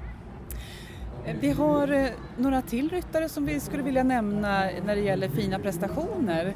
Eh, 1.25 1.37
vi 1.41 1.51
har 1.51 1.93
eh, 1.93 2.09
några 2.37 2.63
till 2.63 2.91
ryttare 2.91 3.29
som 3.29 3.47
vi 3.47 3.61
skulle 3.61 3.83
vilja 3.83 4.03
nämna 4.03 4.71
när 4.87 4.97
det 4.97 5.03
gäller 5.03 5.29
fina 5.29 5.59
prestationer. 5.59 6.55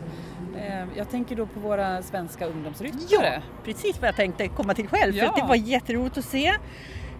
Eh, 0.57 0.85
jag 0.97 1.11
tänker 1.11 1.37
då 1.37 1.47
på 1.47 1.61
våra 1.61 2.03
svenska 2.03 2.47
ungdomsryttare. 2.47 3.33
Ja, 3.35 3.43
precis 3.65 4.01
vad 4.01 4.09
jag 4.09 4.17
tänkte 4.17 4.49
komma 4.49 4.75
till 4.75 4.89
själv. 4.89 5.17
Ja. 5.17 5.33
För 5.33 5.41
det 5.41 5.49
var 5.49 5.55
jätteroligt 5.55 6.19
att 6.19 6.25
se 6.25 6.47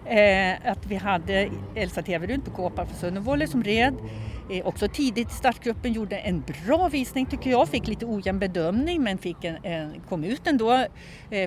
eh, 0.05 0.71
att 0.71 0.85
vi 0.85 0.95
hade 0.95 1.49
Elsa 1.75 2.01
Teverud 2.01 2.45
på 2.45 2.51
Kåpa 2.51 2.85
för 2.85 2.95
Sunnevolle 2.95 3.47
som 3.47 3.63
red. 3.63 3.95
Eh, 4.51 4.65
också 4.67 4.87
tidigt 4.87 5.31
i 5.31 5.33
startgruppen 5.33 5.93
gjorde 5.93 6.17
en 6.17 6.43
bra 6.65 6.87
visning 6.87 7.25
tycker 7.25 7.49
jag. 7.49 7.69
Fick 7.69 7.87
lite 7.87 8.05
ojämn 8.05 8.39
bedömning 8.39 9.03
men 9.03 9.17
fick 9.17 9.43
en, 9.43 9.57
en, 9.63 9.93
kom 10.09 10.23
ut 10.23 10.47
ändå 10.47 10.85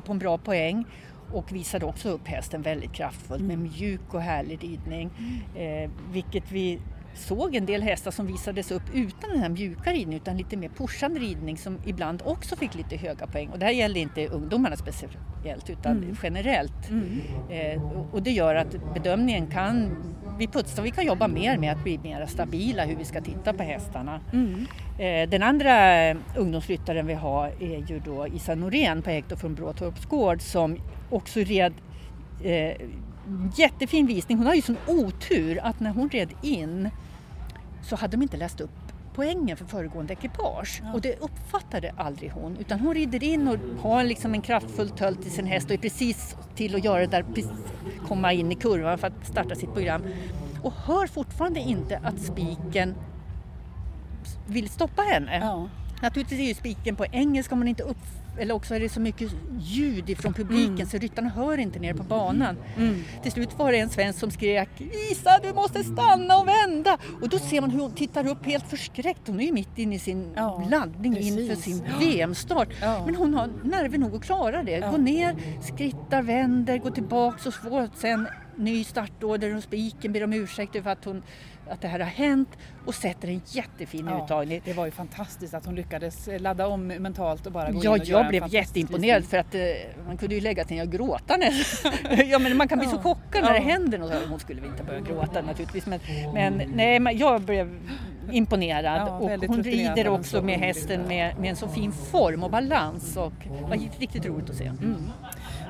på 0.05 0.13
en 0.13 0.19
bra 0.19 0.39
poäng 0.39 0.85
och 1.33 1.53
visade 1.53 1.87
också 1.87 2.09
upp 2.09 2.29
hästen 2.29 2.63
väldigt 2.63 2.93
kraftfullt 2.93 3.43
med 3.43 3.59
mjuk 3.59 4.15
och 4.15 4.21
härlig 4.21 4.65
ridning. 4.65 5.11
Mm. 5.57 5.91
Vilket 6.13 6.53
vi 6.53 6.81
såg 7.17 7.55
en 7.55 7.67
del 7.67 7.83
hästar 7.83 8.11
som 8.11 8.27
visades 8.27 8.71
upp 8.71 8.83
utan 8.95 9.31
den 9.31 9.39
här 9.39 9.49
mjuka 9.49 9.93
ridningen 9.93 10.23
utan 10.23 10.37
lite 10.37 10.57
mer 10.57 10.69
pushande 10.69 11.21
ridning 11.21 11.59
som 11.59 11.79
ibland 11.87 12.23
också 12.25 12.57
fick 12.57 12.75
lite 12.75 12.97
höga 12.97 13.27
poäng. 13.27 13.49
Och 13.49 13.59
det 13.59 13.65
här 13.65 13.73
gällde 13.73 14.01
inte 14.01 14.27
ungdomarna 14.27 14.77
speciellt 14.77 15.71
utan 15.71 15.97
mm. 15.97 16.17
generellt. 16.23 16.91
Mm. 16.91 17.21
Eh, 17.51 17.83
och 18.13 18.23
det 18.23 18.31
gör 18.31 18.55
att 18.55 18.95
bedömningen 18.95 19.47
kan, 19.47 19.97
vi 20.39 20.47
putsar, 20.47 20.83
vi 20.83 20.91
kan 20.91 21.07
jobba 21.07 21.29
mer 21.29 21.59
med 21.59 21.73
att 21.73 21.83
bli 21.83 21.99
mer 21.99 22.27
stabila 22.27 22.85
hur 22.85 22.97
vi 22.97 23.05
ska 23.05 23.21
titta 23.21 23.53
på 23.53 23.63
hästarna. 23.63 24.21
Mm. 24.33 24.67
Eh, 24.99 25.31
den 25.31 25.43
andra 25.43 26.13
ungdomsryttaren 26.37 27.07
vi 27.07 27.15
har 27.15 27.47
är 27.47 27.91
ju 27.91 28.01
då 28.05 28.27
Isa 28.27 28.55
Norén 28.55 29.03
på 29.03 29.11
Hector 29.11 29.37
från 29.37 29.55
Bråtorps 29.55 30.05
gård 30.07 30.41
som 30.43 30.77
också 31.11 31.41
red 31.41 31.73
eh, 32.45 32.77
jättefin 33.57 34.07
visning. 34.07 34.39
Hon 34.39 34.47
har 34.47 34.55
ju 34.55 34.63
sån 34.63 34.77
otur 34.87 35.59
att 35.63 35.81
när 35.81 35.91
hon 35.91 36.11
red 36.11 36.29
in 36.43 36.91
så 37.89 37.97
hade 37.97 38.17
de 38.17 38.23
inte 38.23 38.37
läst 38.37 38.61
upp 38.61 38.93
poängen 39.15 39.57
för 39.57 39.65
föregående 39.65 40.13
ekipage. 40.13 40.83
Ja. 40.85 40.93
Och 40.93 41.01
det 41.01 41.21
uppfattade 41.21 41.95
aldrig 41.97 42.31
hon 42.31 42.57
utan 42.57 42.81
hon 42.81 42.95
rider 42.95 43.25
in 43.25 43.49
och 43.49 43.59
har 43.83 44.05
liksom 44.05 44.35
en 44.35 44.43
kraftfull 44.43 44.91
tölt 44.91 45.23
till 45.23 45.31
sin 45.31 45.47
häst 45.47 45.67
och 45.67 45.73
är 45.73 45.79
precis 45.79 46.37
till 46.55 46.75
att 46.75 46.85
göra 46.85 47.01
det 47.01 47.07
där, 47.07 47.25
komma 48.09 48.33
in 48.33 48.53
i 48.53 48.55
kurvan 48.55 48.99
för 48.99 49.07
att 49.07 49.27
starta 49.27 49.55
sitt 49.55 49.73
program 49.73 50.03
och 50.63 50.73
hör 50.73 51.07
fortfarande 51.07 51.61
inte 51.61 52.01
att 52.05 52.21
spiken 52.21 52.95
vill 54.47 54.69
stoppa 54.69 55.03
henne. 55.03 55.39
Ja. 55.39 55.69
Naturligtvis 56.03 56.41
är 56.41 56.45
ju 56.45 56.55
spiken 56.55 56.97
på 56.97 57.07
engelska 57.13 57.55
om 57.55 57.59
man 57.59 57.69
inte 57.69 57.83
upp 57.83 57.99
eller 58.39 58.55
också 58.55 58.75
är 58.75 58.81
det 58.81 58.89
så 58.89 59.01
mycket 59.01 59.33
ljud 59.59 60.11
ifrån 60.11 60.35
publiken 60.35 60.75
mm. 60.75 60.87
så 60.87 60.99
ryttarna 60.99 61.29
hör 61.29 61.59
inte 61.59 61.79
ner 61.79 61.95
på 61.95 62.03
banan. 62.03 62.57
Mm. 62.77 63.05
Till 63.23 63.33
slut 63.33 63.59
var 63.59 63.73
det 63.73 63.79
en 63.79 63.91
svensk 63.91 64.19
som 64.19 64.31
skrek 64.31 64.69
Isa 65.11 65.39
du 65.43 65.53
måste 65.53 65.85
stanna 65.85 66.37
och 66.37 66.49
vända! 66.49 66.99
Och 67.23 67.29
då 67.29 67.39
ser 67.39 67.61
man 67.61 67.71
hur 67.71 67.81
hon 67.81 67.93
tittar 67.93 68.27
upp 68.27 68.47
helt 68.47 68.69
förskräckt. 68.71 69.29
Hon 69.29 69.41
är 69.41 69.45
ju 69.45 69.53
mitt 69.53 69.79
inne 69.79 69.95
i 69.95 69.99
sin 69.99 70.33
ja, 70.37 70.69
laddning 70.71 71.15
precis. 71.15 71.39
inför 71.39 71.63
sin 71.63 71.85
VM-start. 72.01 72.69
Ja. 72.81 73.03
Men 73.07 73.15
hon 73.15 73.35
har 73.35 73.51
nerver 73.65 73.99
nog 73.99 74.15
att 74.15 74.23
klara 74.23 74.63
det. 74.63 74.79
Ja. 74.79 74.91
Gå 74.91 74.97
ner, 74.97 75.37
skrittar, 75.63 76.23
vänder, 76.23 76.79
går 76.79 76.91
tillbaks 76.91 77.47
och 77.47 77.55
får 77.55 77.91
sen 77.97 78.29
ny 78.57 78.85
startorder 78.85 79.57
och 79.57 79.63
spiken 79.63 80.13
ber 80.13 80.25
om 80.25 80.33
ursäkt 80.33 80.83
för 80.83 80.91
att, 80.91 81.05
hon, 81.05 81.23
att 81.71 81.81
det 81.81 81.89
här 81.89 81.99
har 81.99 82.07
hänt 82.07 82.49
och 82.87 82.95
sätter 82.95 83.29
en 83.29 83.41
jättefin 83.47 84.07
ja, 84.11 84.25
uttagning. 84.25 84.61
Det 84.65 84.73
var 84.73 84.85
ju 84.85 84.91
fantastiskt 84.91 85.55
att 85.55 85.67
hon 85.67 85.75
lyckades 85.75 86.29
ladda 86.39 86.67
om 86.67 86.87
mentalt 86.87 87.47
och 87.47 87.53
bara 87.53 87.71
gå 87.71 87.85
ja, 87.85 87.97
in 87.97 88.01
och 88.01 88.07
göra 88.07 88.23
jag 88.23 88.29
blev 88.29 88.55
jätteimponerad 88.55 89.25
för 89.25 89.37
att 89.37 89.55
eh, 89.55 89.61
man 90.07 90.17
kunde 90.17 90.35
ju 90.35 90.41
lägga 90.41 90.65
till 90.65 90.81
och 90.81 90.93
gråta 90.93 91.37
nästan. 91.37 91.93
ja, 92.27 92.39
men 92.39 92.57
man 92.57 92.69
kan 92.69 92.79
bli 92.79 92.89
ja. 92.89 92.97
så 92.97 93.03
chockad 93.03 93.45
när 93.45 93.53
det 93.53 93.61
händer 93.61 93.99
något. 93.99 94.13
Hon 94.29 94.41
skulle 94.41 94.67
inte 94.67 94.83
börja 94.83 95.01
gråta 95.01 95.43
naturligtvis 95.43 95.87
men, 95.87 96.01
men 96.35 96.63
nej, 96.75 97.01
men 97.01 97.19
jag 97.19 97.43
blev 97.43 97.79
imponerad 98.33 99.09
ja, 99.09 99.19
och 99.19 99.31
hon 99.31 99.63
rider 99.63 100.09
också 100.09 100.43
med 100.43 100.59
hästen 100.59 101.03
med, 101.09 101.39
med 101.39 101.51
en 101.51 101.57
så 101.57 101.69
fin 101.69 101.93
form 101.93 102.45
och 102.45 102.51
balans 102.51 103.17
och 103.17 103.33
det 103.43 103.69
var 103.69 104.01
riktigt 104.01 104.27
roligt 104.27 104.51
att 104.51 104.57
se. 104.57 104.67
Mm. 104.67 105.11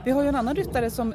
Vi 0.04 0.10
har 0.10 0.22
ju 0.22 0.28
en 0.28 0.36
annan 0.36 0.54
ryttare 0.54 0.90
som 0.90 1.14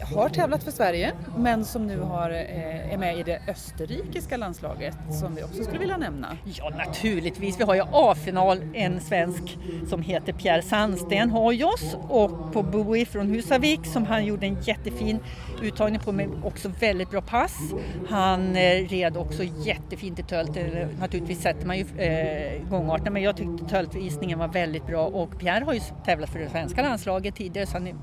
har 0.00 0.28
tävlat 0.28 0.64
för 0.64 0.70
Sverige 0.70 1.12
men 1.36 1.64
som 1.64 1.86
nu 1.86 2.00
har, 2.00 2.30
eh, 2.30 2.92
är 2.92 2.98
med 2.98 3.18
i 3.18 3.22
det 3.22 3.40
österrikiska 3.48 4.36
landslaget 4.36 4.96
som 5.20 5.34
vi 5.34 5.42
också 5.42 5.64
skulle 5.64 5.78
vilja 5.78 5.96
nämna. 5.96 6.36
Ja 6.44 6.68
naturligtvis, 6.68 7.60
vi 7.60 7.64
har 7.64 7.74
ju 7.74 7.82
A-final, 7.92 8.58
en 8.74 9.00
svensk 9.00 9.58
som 9.88 10.02
heter 10.02 10.32
Pierre 10.32 10.62
Sandsten 10.62 11.30
har 11.30 11.64
oss 11.64 11.96
och 12.08 12.52
på 12.52 12.62
Bowie 12.62 13.06
från 13.06 13.26
Husavik 13.28 13.86
som 13.86 14.06
han 14.06 14.24
gjorde 14.24 14.46
en 14.46 14.62
jättefin 14.62 15.20
uttagning 15.62 16.00
på 16.00 16.12
med 16.12 16.28
också 16.44 16.68
väldigt 16.80 17.10
bra 17.10 17.20
pass. 17.20 17.58
Han 18.08 18.56
eh, 18.56 18.88
red 18.88 19.16
också 19.16 19.42
jättefint 19.42 20.18
i 20.18 20.22
tölt, 20.22 20.56
eh, 20.56 20.88
naturligtvis 21.00 21.40
sätter 21.40 21.66
man 21.66 21.78
ju 21.78 21.84
eh, 21.98 22.68
gångarten 22.70 23.12
men 23.12 23.22
jag 23.22 23.36
tyckte 23.36 23.64
töltvisningen 23.64 24.38
var 24.38 24.48
väldigt 24.48 24.86
bra 24.86 25.06
och 25.06 25.38
Pierre 25.38 25.64
har 25.64 25.72
ju 25.72 25.80
tävlat 26.04 26.30
för 26.30 26.38
det 26.38 26.50
svenska 26.50 26.82
landslaget 26.82 27.34
tidigare 27.34 27.66
så 27.66 27.72
han 27.72 27.86
är, 27.86 27.94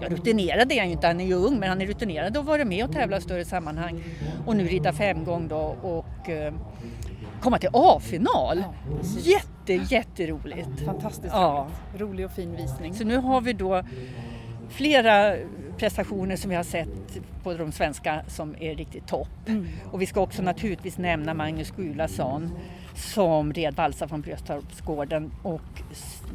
ja, 0.00 0.08
rutinerad 0.08 0.72
är 0.72 0.78
han 0.78 0.86
ju 0.86 0.92
inte, 0.92 1.06
han 1.06 1.20
är 1.20 1.26
ju 1.26 1.34
ung 1.34 1.58
men 1.58 1.68
han 1.68 1.80
är 1.80 1.86
rutinerad 1.86 2.36
och 2.36 2.44
varit 2.44 2.66
med 2.66 2.84
och 2.84 2.92
tävlat 2.92 3.20
i 3.20 3.22
större 3.22 3.44
sammanhang 3.44 4.04
och 4.46 4.56
nu 4.56 4.64
rida 4.64 4.92
femgång 4.92 5.48
då 5.48 5.76
och 5.82 6.30
eh, 6.30 6.54
komma 7.40 7.58
till 7.58 7.70
A-final. 7.72 8.58
Ja, 8.58 8.74
Jätte, 9.20 9.94
jätteroligt. 9.94 10.80
Fantastiskt 10.84 11.34
ja. 11.34 11.68
rolig 11.96 12.26
och 12.26 12.32
fin 12.32 12.56
visning. 12.56 12.94
Så 12.94 13.04
nu 13.04 13.16
har 13.16 13.40
vi 13.40 13.52
då 13.52 13.82
flera 14.68 15.36
prestationer 15.76 16.36
som 16.36 16.50
vi 16.50 16.56
har 16.56 16.62
sett 16.62 17.18
på 17.42 17.54
de 17.54 17.72
svenska 17.72 18.22
som 18.28 18.56
är 18.60 18.74
riktigt 18.74 19.06
topp. 19.06 19.48
Mm. 19.48 19.66
Och 19.92 20.02
vi 20.02 20.06
ska 20.06 20.20
också 20.20 20.42
naturligtvis 20.42 20.98
nämna 20.98 21.34
Magnus 21.34 21.70
Gulason 21.70 22.50
som 22.94 23.52
red 23.52 23.74
valsa 23.74 24.08
från 24.08 24.20
Bröstorpsgården 24.20 25.32
och 25.42 25.82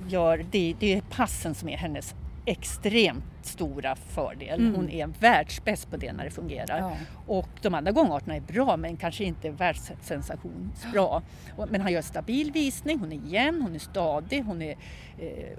gör, 0.07 0.45
det, 0.51 0.75
det 0.79 0.93
är 0.93 1.01
passen 1.01 1.55
som 1.55 1.69
är 1.69 1.77
hennes 1.77 2.15
extremt 2.45 3.23
stora 3.41 3.95
fördel. 3.95 4.59
Mm. 4.59 4.75
Hon 4.75 4.89
är 4.89 5.07
världsbäst 5.07 5.91
på 5.91 5.97
det 5.97 6.13
när 6.13 6.23
det 6.23 6.31
fungerar. 6.31 6.79
Ja. 6.79 6.97
Och 7.27 7.49
de 7.61 7.73
andra 7.73 7.91
gångarterna 7.91 8.35
är 8.35 8.41
bra 8.41 8.77
men 8.77 8.97
kanske 8.97 9.23
inte 9.23 9.49
världssensationsbra. 9.49 11.21
Men 11.69 11.81
han 11.81 11.91
gör 11.91 12.01
stabil 12.01 12.51
visning, 12.51 12.99
hon 12.99 13.11
är 13.11 13.21
jämn, 13.25 13.61
hon 13.61 13.75
är 13.75 13.79
stadig, 13.79 14.43
hon 14.43 14.61
är 14.61 14.75
eh, 15.19 15.57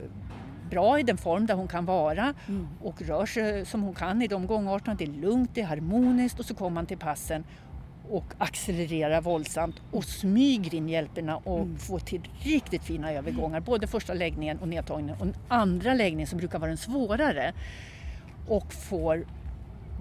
bra 0.71 0.99
i 0.99 1.03
den 1.03 1.17
form 1.17 1.47
där 1.47 1.55
hon 1.55 1.69
kan 1.69 1.85
vara 1.85 2.35
mm. 2.49 2.69
och 2.83 3.03
rör 3.03 3.27
sig 3.27 3.67
som 3.67 3.83
hon 3.83 3.95
kan 3.95 4.23
i 4.23 4.27
de 4.27 4.47
gångarterna. 4.47 4.95
Det 4.95 5.05
är 5.05 5.09
lugnt, 5.09 5.51
det 5.55 5.61
är 5.61 5.67
harmoniskt 5.67 6.41
och 6.41 6.47
så 6.47 6.55
kommer 6.55 6.75
man 6.75 6.87
till 6.87 6.99
passen 6.99 7.45
och 8.13 8.25
accelererar 8.39 9.21
våldsamt 9.21 9.77
och 9.91 10.05
smyger 10.05 10.75
in 10.75 10.89
hjälperna 10.89 11.37
och 11.37 11.61
mm. 11.61 11.79
får 11.79 11.99
till 11.99 12.21
riktigt 12.43 12.85
fina 12.85 13.13
övergångar. 13.13 13.61
Både 13.61 13.87
första 13.87 14.15
läggningen 14.15 14.59
och 14.59 14.69
nedtagningen 14.69 15.17
och 15.21 15.27
den 15.27 15.37
andra 15.49 15.95
läggningen 15.95 16.27
som 16.27 16.39
brukar 16.39 16.59
vara 16.59 16.69
den 16.69 16.77
svårare. 16.77 17.53
Och 18.49 18.73
får 18.73 19.25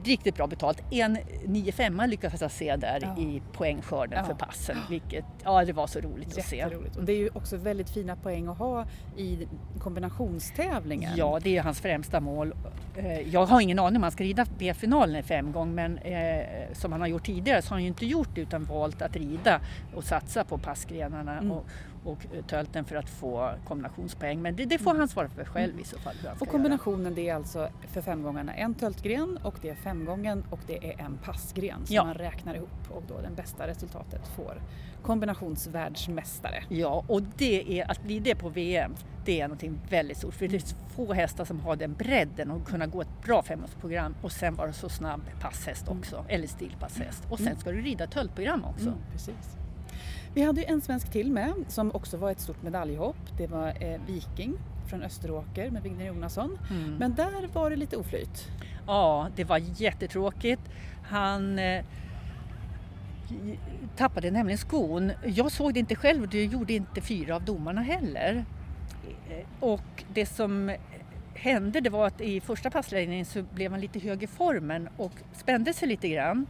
riktigt 0.03 0.35
bra 0.35 0.47
betalt. 0.47 0.83
En 0.91 1.17
9-5 1.45 2.07
lyckades 2.07 2.41
jag 2.41 2.51
se 2.51 2.75
där 2.75 2.99
ja. 3.01 3.21
i 3.21 3.41
poängskörden 3.53 4.19
ja. 4.19 4.25
för 4.25 4.33
passen. 4.33 4.77
Vilket, 4.89 5.25
ja, 5.43 5.65
det 5.65 5.73
var 5.73 5.87
så 5.87 5.99
roligt 5.99 6.37
att 6.37 6.45
se. 6.45 6.65
Och 6.65 7.03
det 7.03 7.11
är 7.13 7.17
ju 7.17 7.29
också 7.33 7.57
väldigt 7.57 7.89
fina 7.89 8.15
poäng 8.15 8.47
att 8.47 8.57
ha 8.57 8.85
i 9.17 9.47
kombinationstävlingen. 9.79 11.13
Ja, 11.17 11.39
det 11.43 11.57
är 11.57 11.63
hans 11.63 11.81
främsta 11.81 12.19
mål. 12.19 12.53
Eh, 12.95 13.19
jag 13.19 13.45
har 13.45 13.61
ingen 13.61 13.79
aning 13.79 13.95
om 13.95 14.03
han 14.03 14.11
ska 14.11 14.23
rida 14.23 14.45
B-finalen 14.57 15.15
i 15.15 15.23
fem 15.23 15.51
gång 15.51 15.75
men 15.75 15.97
eh, 15.97 16.43
som 16.73 16.91
han 16.91 17.01
har 17.01 17.07
gjort 17.07 17.25
tidigare 17.25 17.61
så 17.61 17.69
har 17.69 17.75
han 17.75 17.81
ju 17.81 17.87
inte 17.87 18.05
gjort 18.05 18.29
det 18.35 18.41
utan 18.41 18.63
valt 18.63 19.01
att 19.01 19.15
rida 19.15 19.61
och 19.95 20.03
satsa 20.03 20.43
på 20.43 20.57
passgrenarna. 20.57 21.37
Mm. 21.37 21.51
Och, 21.51 21.65
och 22.03 22.25
tölten 22.47 22.85
för 22.85 22.95
att 22.95 23.09
få 23.09 23.51
kombinationspoäng. 23.67 24.41
Men 24.41 24.55
det, 24.55 24.65
det 24.65 24.77
får 24.77 24.95
han 24.95 25.07
svara 25.07 25.29
för 25.29 25.45
själv 25.45 25.79
i 25.79 25.83
så 25.83 25.99
fall. 25.99 26.15
Och 26.39 26.47
kombinationen 26.47 27.03
göra. 27.03 27.15
det 27.15 27.29
är 27.29 27.35
alltså 27.35 27.69
för 27.87 28.01
femgångarna 28.01 28.53
en 28.53 28.73
töltgren 28.73 29.39
och 29.43 29.55
det 29.61 29.69
är 29.69 29.75
femgången 29.75 30.43
och 30.49 30.59
det 30.67 30.91
är 30.91 31.01
en 31.01 31.17
passgren 31.17 31.85
som 31.85 31.95
ja. 31.95 32.03
man 32.03 32.13
räknar 32.13 32.55
ihop 32.55 32.69
och 32.89 33.03
då 33.07 33.21
den 33.21 33.35
bästa 33.35 33.67
resultatet 33.67 34.27
får 34.27 34.61
kombinationsvärldsmästare. 35.01 36.63
Ja, 36.69 37.03
och 37.07 37.21
det 37.21 37.79
är 37.79 37.91
att 37.91 38.03
bli 38.03 38.19
det 38.19 38.35
på 38.35 38.49
VM, 38.49 38.95
det 39.25 39.41
är 39.41 39.47
någonting 39.47 39.79
väldigt 39.89 40.17
stort. 40.17 40.33
För 40.33 40.47
det 40.47 40.55
är 40.55 40.91
få 40.95 41.13
hästar 41.13 41.45
som 41.45 41.59
har 41.59 41.75
den 41.75 41.93
bredden 41.93 42.51
och 42.51 42.67
kunna 42.67 42.87
gå 42.87 43.01
ett 43.01 43.23
bra 43.25 43.43
femårsprogram 43.43 44.15
och 44.21 44.31
sen 44.31 44.55
vara 44.55 44.73
så 44.73 44.89
snabb 44.89 45.21
passhäst 45.41 45.87
också, 45.87 46.15
mm. 46.15 46.27
eller 46.29 46.47
stilpasshäst. 46.47 47.23
Och 47.29 47.37
sen 47.37 47.47
mm. 47.47 47.59
ska 47.59 47.71
du 47.71 47.81
rida 47.81 48.07
töltprogram 48.07 48.65
också. 48.65 48.87
Mm, 48.87 48.99
precis. 49.11 49.60
Vi 50.33 50.41
hade 50.41 50.63
en 50.63 50.81
svensk 50.81 51.11
till 51.11 51.31
med 51.31 51.53
som 51.67 51.91
också 51.95 52.17
var 52.17 52.31
ett 52.31 52.39
stort 52.39 52.63
medaljhopp. 52.63 53.37
Det 53.37 53.47
var 53.47 53.67
eh, 53.67 54.01
Viking 54.07 54.53
från 54.89 55.03
Österåker 55.03 55.69
med 55.69 55.83
Vigner 55.83 56.05
Jonasson. 56.05 56.57
Mm. 56.69 56.95
Men 56.95 57.15
där 57.15 57.47
var 57.53 57.69
det 57.69 57.75
lite 57.75 57.97
oflyt. 57.97 58.47
Ja, 58.87 59.27
det 59.35 59.43
var 59.43 59.57
jättetråkigt. 59.57 60.61
Han 61.03 61.59
eh, 61.59 61.85
tappade 63.97 64.31
nämligen 64.31 64.57
skon. 64.57 65.11
Jag 65.25 65.51
såg 65.51 65.73
det 65.73 65.79
inte 65.79 65.95
själv 65.95 66.21
och 66.23 66.29
det 66.29 66.45
gjorde 66.45 66.73
inte 66.73 67.01
fyra 67.01 67.35
av 67.35 67.45
domarna 67.45 67.81
heller. 67.81 68.45
Eh, 69.29 69.45
och 69.59 70.03
det 70.13 70.25
som 70.25 70.71
hände 71.33 71.81
det 71.81 71.89
var 71.89 72.07
att 72.07 72.21
i 72.21 72.41
första 72.41 72.69
passläggningen 72.69 73.25
så 73.25 73.43
blev 73.43 73.71
han 73.71 73.81
lite 73.81 73.99
hög 73.99 74.23
i 74.23 74.27
formen 74.27 74.89
och 74.97 75.13
spände 75.33 75.73
sig 75.73 75.87
lite 75.87 76.09
grann. 76.09 76.47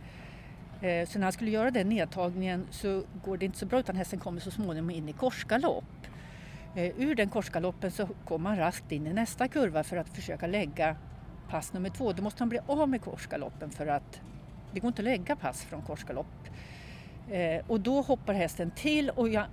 Eh, 0.81 1.07
så 1.07 1.19
när 1.19 1.25
han 1.25 1.33
skulle 1.33 1.51
göra 1.51 1.71
den 1.71 1.89
nedtagningen 1.89 2.67
så 2.71 3.03
går 3.25 3.37
det 3.37 3.45
inte 3.45 3.57
så 3.57 3.65
bra 3.65 3.79
utan 3.79 3.95
hästen 3.95 4.19
kommer 4.19 4.39
så 4.39 4.51
småningom 4.51 4.89
in 4.89 5.09
i 5.09 5.13
korsgalopp. 5.13 6.07
Eh, 6.75 7.01
ur 7.01 7.15
den 7.15 7.29
korsgaloppen 7.29 7.91
så 7.91 8.07
kommer 8.25 8.49
han 8.49 8.59
raskt 8.59 8.91
in 8.91 9.07
i 9.07 9.13
nästa 9.13 9.47
kurva 9.47 9.83
för 9.83 9.97
att 9.97 10.09
försöka 10.09 10.47
lägga 10.47 10.95
pass 11.49 11.73
nummer 11.73 11.89
två. 11.89 12.13
Då 12.13 12.23
måste 12.23 12.41
han 12.41 12.49
bli 12.49 12.59
av 12.67 12.89
med 12.89 13.01
korsgaloppen 13.01 13.69
för 13.69 13.87
att 13.87 14.21
det 14.71 14.79
går 14.79 14.87
inte 14.87 15.01
att 15.01 15.03
lägga 15.03 15.35
pass 15.35 15.63
från 15.63 15.81
korsgalopp. 15.81 16.47
Eh, 17.29 17.61
och 17.67 17.79
då 17.79 18.01
hoppar 18.01 18.33
hästen 18.33 18.71
till 18.71 19.09
och 19.09 19.29
jag 19.29 19.45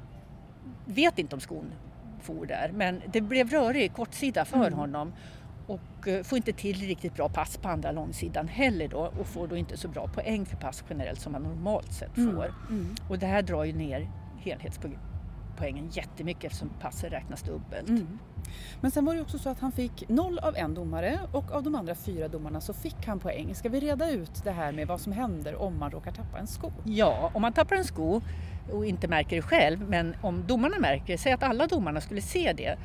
vet 0.85 1.19
inte 1.19 1.35
om 1.35 1.41
skon 1.41 1.73
for 2.21 2.47
där 2.47 2.71
men 2.75 3.03
det 3.13 3.21
blev 3.21 3.51
rörig 3.51 3.93
kortsida 3.93 4.45
för 4.45 4.57
mm. 4.57 4.73
honom 4.73 5.13
och 5.69 6.09
eh, 6.09 6.23
får 6.23 6.37
inte 6.37 6.53
till 6.53 6.77
riktigt 6.77 7.15
bra 7.15 7.29
pass 7.29 7.57
på 7.57 7.69
andra 7.69 7.93
långsidan 7.93 8.49
heller 8.49 8.89
då 8.89 9.13
och 9.21 9.27
får 9.27 9.49
då 9.49 9.57
inte 9.57 9.77
så 9.77 9.89
bra 9.89 10.09
poäng 10.09 10.47
för 10.47 10.57
pass 10.57 10.85
generellt 10.91 11.21
som 11.21 11.33
man 11.33 11.43
normalt 11.43 11.93
sett 11.93 12.17
mm. 12.17 12.35
får. 12.35 12.45
Mm. 12.45 12.57
Mm. 12.71 12.95
Och 13.09 13.19
det 13.19 13.27
här 13.27 13.43
drar 13.43 13.65
ju 13.65 13.73
ner 13.73 14.11
helhetspoängen 14.39 15.89
jättemycket 15.93 16.45
eftersom 16.45 16.71
passet 16.81 17.13
räknas 17.13 17.43
dubbelt. 17.43 17.89
Mm. 17.89 18.19
Men 18.81 18.91
sen 18.91 19.05
var 19.05 19.15
det 19.15 19.21
också 19.21 19.39
så 19.39 19.49
att 19.49 19.61
han 19.61 19.73
fick 19.73 20.09
noll 20.09 20.39
av 20.39 20.57
en 20.57 20.75
domare 20.75 21.21
och 21.33 21.53
av 21.53 21.63
de 21.63 21.75
andra 21.75 21.95
fyra 21.95 22.29
domarna 22.29 22.61
så 22.61 22.73
fick 22.73 23.07
han 23.07 23.19
poäng. 23.19 23.55
Ska 23.55 23.69
vi 23.69 23.81
reda 23.81 24.11
ut 24.11 24.45
det 24.45 24.51
här 24.51 24.73
med 24.73 24.89
vad 24.89 25.01
som 25.01 25.13
händer 25.13 25.55
om 25.55 25.79
man 25.79 25.91
råkar 25.91 26.13
tappa 26.13 26.39
en 26.39 26.47
sko? 26.47 26.73
Ja, 26.85 27.31
om 27.35 27.43
man 27.43 27.53
tappar 27.53 27.77
en 27.77 27.85
sko 27.85 28.21
och 28.73 28.87
inte 28.87 29.09
märker 29.09 29.37
det 29.37 29.43
själv, 29.43 29.89
men 29.89 30.17
om 30.23 30.45
domarna 30.47 30.79
märker 30.79 31.13
det, 31.13 31.19
säg 31.19 31.33
att 31.33 31.43
alla 31.43 31.67
domarna 31.67 32.01
skulle 32.01 32.21
se 32.21 32.53
det, 32.53 32.79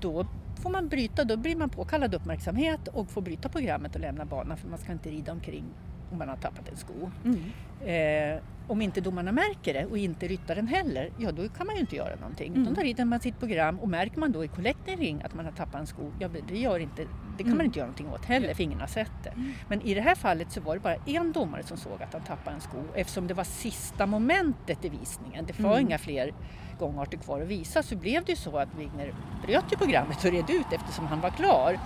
då 0.00 0.26
får 0.62 0.70
man 0.70 0.88
bryta, 0.88 1.24
då 1.24 1.36
blir 1.36 1.56
man 1.56 1.70
påkallad 1.70 2.14
uppmärksamhet 2.14 2.88
och 2.88 3.10
får 3.10 3.22
bryta 3.22 3.48
programmet 3.48 3.94
och 3.94 4.00
lämna 4.00 4.24
banan 4.24 4.56
för 4.56 4.68
man 4.68 4.78
ska 4.78 4.92
inte 4.92 5.10
rida 5.10 5.32
omkring 5.32 5.64
om 6.10 6.18
man 6.18 6.28
har 6.28 6.36
tappat 6.36 6.68
en 6.68 6.76
sko. 6.76 7.10
Mm. 7.24 7.40
Eh, 7.84 8.42
om 8.66 8.82
inte 8.82 9.00
domarna 9.00 9.32
märker 9.32 9.74
det 9.74 9.86
och 9.86 9.98
inte 9.98 10.28
ryttaren 10.28 10.66
heller, 10.66 11.10
ja 11.18 11.32
då 11.32 11.48
kan 11.48 11.66
man 11.66 11.76
ju 11.76 11.80
inte 11.80 11.96
göra 11.96 12.16
någonting. 12.16 12.52
Mm. 12.52 12.64
De 12.64 12.74
tar 12.74 12.82
hit 12.82 13.06
med 13.06 13.22
sitt 13.22 13.38
program 13.38 13.80
och 13.80 13.88
märker 13.88 14.18
man 14.18 14.32
då 14.32 14.44
i 14.44 14.48
collecting 14.48 14.96
ring 14.96 15.22
att 15.24 15.34
man 15.34 15.44
har 15.44 15.52
tappat 15.52 15.80
en 15.80 15.86
sko, 15.86 16.12
ja 16.18 16.28
det, 16.48 16.58
gör 16.58 16.78
inte, 16.78 17.02
det 17.02 17.42
kan 17.42 17.46
mm. 17.46 17.56
man 17.56 17.66
inte 17.66 17.78
göra 17.78 17.86
någonting 17.86 18.08
åt 18.08 18.24
heller 18.24 18.54
för 18.54 18.62
ingen 18.62 18.80
har 18.80 18.86
sett 18.86 19.12
det. 19.24 19.30
Mm. 19.30 19.52
Men 19.68 19.82
i 19.82 19.94
det 19.94 20.00
här 20.00 20.14
fallet 20.14 20.52
så 20.52 20.60
var 20.60 20.74
det 20.74 20.80
bara 20.80 20.96
en 21.06 21.32
domare 21.32 21.62
som 21.62 21.76
såg 21.76 22.02
att 22.02 22.12
han 22.12 22.22
tappade 22.22 22.56
en 22.56 22.60
sko 22.60 22.82
eftersom 22.94 23.26
det 23.26 23.34
var 23.34 23.44
sista 23.44 24.06
momentet 24.06 24.84
i 24.84 24.88
visningen. 24.88 25.46
Det 25.46 25.60
var 25.60 25.72
mm. 25.72 25.86
inga 25.86 25.98
fler 25.98 26.32
gångarter 26.78 27.18
kvar 27.18 27.40
att 27.40 27.48
visa 27.48 27.82
så 27.82 27.96
blev 27.96 28.24
det 28.24 28.32
ju 28.32 28.36
så 28.36 28.56
att 28.56 28.68
Wigner 28.78 29.14
bröt 29.46 29.64
ju 29.72 29.76
programmet 29.76 30.24
och 30.24 30.30
red 30.30 30.50
ut 30.50 30.72
eftersom 30.72 31.06
han 31.06 31.20
var 31.20 31.30
klar. 31.30 31.78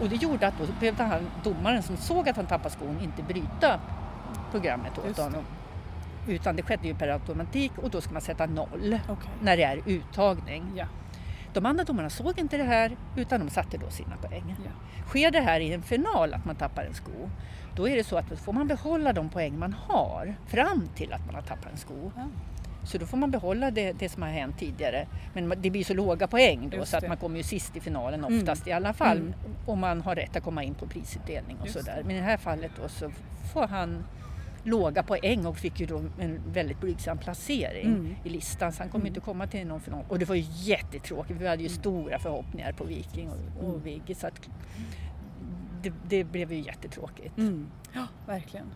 Och 0.00 0.08
det 0.08 0.16
gjorde 0.16 0.46
att 0.46 0.58
då 0.58 0.64
behövde 0.80 1.02
han, 1.02 1.20
domaren 1.44 1.82
som 1.82 1.96
såg 1.96 2.28
att 2.28 2.36
han 2.36 2.46
tappade 2.46 2.70
skon 2.70 3.00
inte 3.02 3.22
bryta 3.22 3.80
programmet 4.50 4.98
åt 4.98 5.18
honom. 5.18 5.44
Utan 6.28 6.56
det 6.56 6.62
skedde 6.62 6.88
ju 6.88 6.94
per 6.94 7.08
automatik 7.08 7.72
och 7.76 7.90
då 7.90 8.00
ska 8.00 8.12
man 8.12 8.22
sätta 8.22 8.46
noll 8.46 8.98
okay. 9.08 9.30
när 9.42 9.56
det 9.56 9.62
är 9.62 9.80
uttagning. 9.86 10.72
Ja. 10.76 10.86
De 11.52 11.66
andra 11.66 11.84
domarna 11.84 12.10
såg 12.10 12.38
inte 12.38 12.56
det 12.56 12.64
här 12.64 12.96
utan 13.16 13.40
de 13.40 13.50
satte 13.50 13.78
då 13.78 13.90
sina 13.90 14.16
poäng. 14.16 14.56
Ja. 14.64 14.70
Sker 15.06 15.30
det 15.30 15.40
här 15.40 15.60
i 15.60 15.72
en 15.72 15.82
final 15.82 16.34
att 16.34 16.44
man 16.44 16.56
tappar 16.56 16.84
en 16.84 16.94
sko, 16.94 17.30
då 17.76 17.88
är 17.88 17.96
det 17.96 18.04
så 18.04 18.16
att 18.16 18.30
då 18.30 18.36
får 18.36 18.52
man 18.52 18.68
behålla 18.68 19.12
de 19.12 19.28
poäng 19.28 19.58
man 19.58 19.72
har 19.88 20.34
fram 20.46 20.88
till 20.94 21.12
att 21.12 21.26
man 21.26 21.34
har 21.34 21.42
tappat 21.42 21.72
en 21.72 21.78
sko. 21.78 22.12
Ja. 22.16 22.26
Så 22.84 22.98
då 22.98 23.06
får 23.06 23.16
man 23.16 23.30
behålla 23.30 23.70
det, 23.70 23.92
det, 23.92 24.08
som 24.08 24.22
har 24.22 24.30
hänt 24.30 24.58
tidigare. 24.58 25.06
Men 25.34 25.54
det 25.56 25.70
blir 25.70 25.84
så 25.84 25.94
låga 25.94 26.26
poäng 26.26 26.70
då 26.70 26.84
så 26.84 26.96
att 26.96 27.08
man 27.08 27.16
kommer 27.16 27.36
ju 27.36 27.42
sist 27.42 27.76
i 27.76 27.80
finalen 27.80 28.24
mm. 28.24 28.38
oftast 28.38 28.66
mm. 28.66 28.70
i 28.70 28.72
alla 28.72 28.92
fall. 28.92 29.16
Mm. 29.16 29.34
Om 29.66 29.78
man 29.78 30.00
har 30.00 30.14
rätt 30.14 30.36
att 30.36 30.42
komma 30.42 30.64
in 30.64 30.74
på 30.74 30.86
prisutdelning 30.86 31.56
och 31.60 31.68
sådär. 31.68 32.02
Men 32.06 32.16
i 32.16 32.18
det 32.18 32.24
här 32.24 32.36
fallet 32.36 32.70
då 32.82 32.88
så 32.88 33.10
får 33.52 33.66
han 33.66 34.04
låga 34.64 35.02
poäng 35.02 35.46
och 35.46 35.56
fick 35.56 35.80
ju 35.80 35.86
då 35.86 36.02
en 36.18 36.40
väldigt 36.52 36.80
blygsam 36.80 37.18
placering 37.18 37.86
mm. 37.86 38.14
i 38.24 38.28
listan 38.28 38.72
så 38.72 38.82
han 38.82 38.90
kommer 38.90 39.02
mm. 39.02 39.06
inte 39.06 39.20
komma 39.20 39.46
till 39.46 39.66
någon 39.66 39.80
final. 39.80 40.04
Och 40.08 40.18
det 40.18 40.24
var 40.24 40.34
ju 40.34 40.44
jättetråkigt, 40.48 41.40
vi 41.40 41.48
hade 41.48 41.62
ju 41.62 41.68
mm. 41.68 41.78
stora 41.80 42.18
förhoppningar 42.18 42.72
på 42.72 42.84
Viking 42.84 43.30
och, 43.30 43.64
och 43.64 43.70
mm. 43.70 43.82
Vigge 43.82 44.14
så 44.14 44.26
att 44.26 44.48
det, 45.82 45.92
det, 46.08 46.24
blev 46.24 46.52
ju 46.52 46.60
jättetråkigt. 46.60 47.38
Mm. 47.38 47.66
Ja, 47.92 48.06
verkligen. 48.26 48.66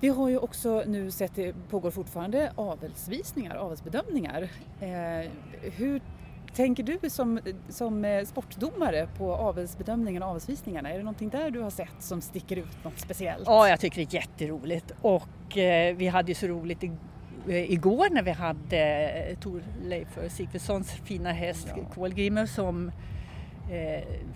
Vi 0.00 0.08
har 0.08 0.28
ju 0.28 0.38
också 0.38 0.82
nu 0.86 1.10
sett, 1.10 1.34
det 1.34 1.54
pågår 1.70 1.90
fortfarande 1.90 2.52
avelsvisningar, 2.54 3.56
avelsbedömningar. 3.56 4.48
Eh, 4.80 5.30
hur 5.76 6.00
tänker 6.54 6.82
du 6.82 7.10
som, 7.10 7.40
som 7.68 8.04
eh, 8.04 8.24
sportdomare 8.24 9.08
på 9.18 9.34
avelsbedömningen 9.34 10.22
och 10.22 10.28
avelsvisningarna? 10.28 10.90
Är 10.90 10.96
det 10.98 11.04
någonting 11.04 11.28
där 11.28 11.50
du 11.50 11.60
har 11.60 11.70
sett 11.70 11.96
som 11.98 12.20
sticker 12.20 12.56
ut 12.56 12.84
något 12.84 12.98
speciellt? 12.98 13.42
Ja, 13.46 13.68
jag 13.68 13.80
tycker 13.80 13.96
det 13.96 14.14
är 14.14 14.14
jätteroligt 14.14 14.92
och 15.00 15.58
eh, 15.58 15.96
vi 15.96 16.06
hade 16.06 16.28
ju 16.28 16.34
så 16.34 16.46
roligt 16.46 16.84
i, 16.84 16.90
eh, 17.48 17.72
igår 17.72 18.06
när 18.10 18.22
vi 18.22 18.30
hade 18.30 19.08
eh, 19.08 19.38
Torleif 19.38 20.18
Sigfridssons 20.28 20.92
fina 20.92 21.32
häst 21.32 21.68
ja. 21.76 21.84
Kolgrimer 21.94 22.46
som 22.46 22.92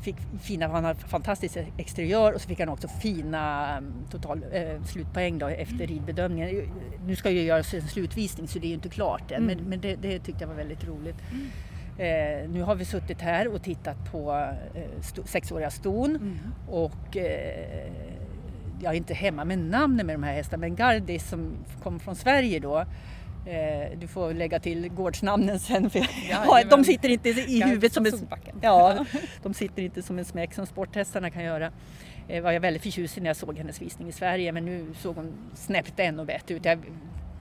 fick 0.02 0.16
fina, 0.42 0.68
han 0.68 0.84
har 0.84 0.94
fantastisk 0.94 1.58
exteriör 1.78 2.32
och 2.32 2.40
så 2.40 2.48
fick 2.48 2.60
han 2.60 2.68
också 2.68 2.88
fina 2.88 3.76
mm, 3.76 3.92
total, 4.10 4.44
eh, 4.52 4.82
slutpoäng 4.84 5.38
då 5.38 5.46
efter 5.46 5.86
ridbedömningen. 5.86 6.70
Nu 7.06 7.16
ska 7.16 7.30
ju 7.30 7.42
göras 7.42 7.74
en 7.74 7.82
slutvisning 7.82 8.48
så 8.48 8.58
det 8.58 8.66
är 8.66 8.68
ju 8.68 8.74
inte 8.74 8.88
klart 8.88 9.30
än 9.30 9.42
mm. 9.42 9.56
men, 9.56 9.68
men 9.68 9.80
det, 9.80 9.96
det, 9.96 10.18
tyckte 10.18 10.42
jag 10.42 10.48
var 10.48 10.54
väldigt 10.54 10.84
roligt. 10.84 11.16
Mm. 11.32 11.46
Eh, 11.98 12.50
nu 12.50 12.62
har 12.62 12.74
vi 12.74 12.84
suttit 12.84 13.20
här 13.20 13.48
och 13.48 13.62
tittat 13.62 14.12
på 14.12 14.52
eh, 14.74 15.00
sto, 15.00 15.22
sexåriga 15.26 15.70
ston 15.70 16.16
mm. 16.16 16.38
och 16.68 17.16
eh, 17.16 17.92
jag 18.80 18.92
är 18.92 18.96
inte 18.96 19.14
hemma 19.14 19.44
med 19.44 19.58
namnen 19.58 20.06
med 20.06 20.14
de 20.14 20.22
här 20.22 20.34
hästarna 20.34 20.60
men 20.60 20.76
Gardis 20.76 21.28
som 21.28 21.56
kom 21.82 22.00
från 22.00 22.16
Sverige 22.16 22.60
då 22.60 22.78
eh, 22.78 22.86
du 24.00 24.06
får 24.08 24.34
lägga 24.34 24.60
till 24.60 24.88
gårdsnamnen 24.88 25.60
sen 25.60 25.90
för 25.90 26.06
ja, 26.30 26.62
de 26.70 26.84
sitter 26.84 27.08
inte 27.08 27.28
i 27.28 27.62
huvudet 27.62 27.92
som 27.92 28.06
en, 28.06 28.28
ja, 28.60 29.06
de 29.42 29.54
sitter 29.54 29.82
inte 29.82 30.02
som 30.02 30.18
en 30.18 30.24
smäck 30.24 30.54
som 30.54 30.66
sporthästarna 30.66 31.30
kan 31.30 31.44
göra. 31.44 31.72
Eh, 32.28 32.42
var 32.42 32.52
jag 32.52 32.60
väldigt 32.60 32.82
förtjust 32.82 33.18
i 33.18 33.20
när 33.20 33.26
jag 33.26 33.36
såg 33.36 33.58
hennes 33.58 33.82
visning 33.82 34.08
i 34.08 34.12
Sverige 34.12 34.52
men 34.52 34.64
nu 34.64 34.86
såg 34.98 35.16
hon 35.16 35.32
snäppet 35.54 36.00
ännu 36.00 36.24
bättre 36.24 36.54
ut. 36.54 36.64
Jag 36.64 36.78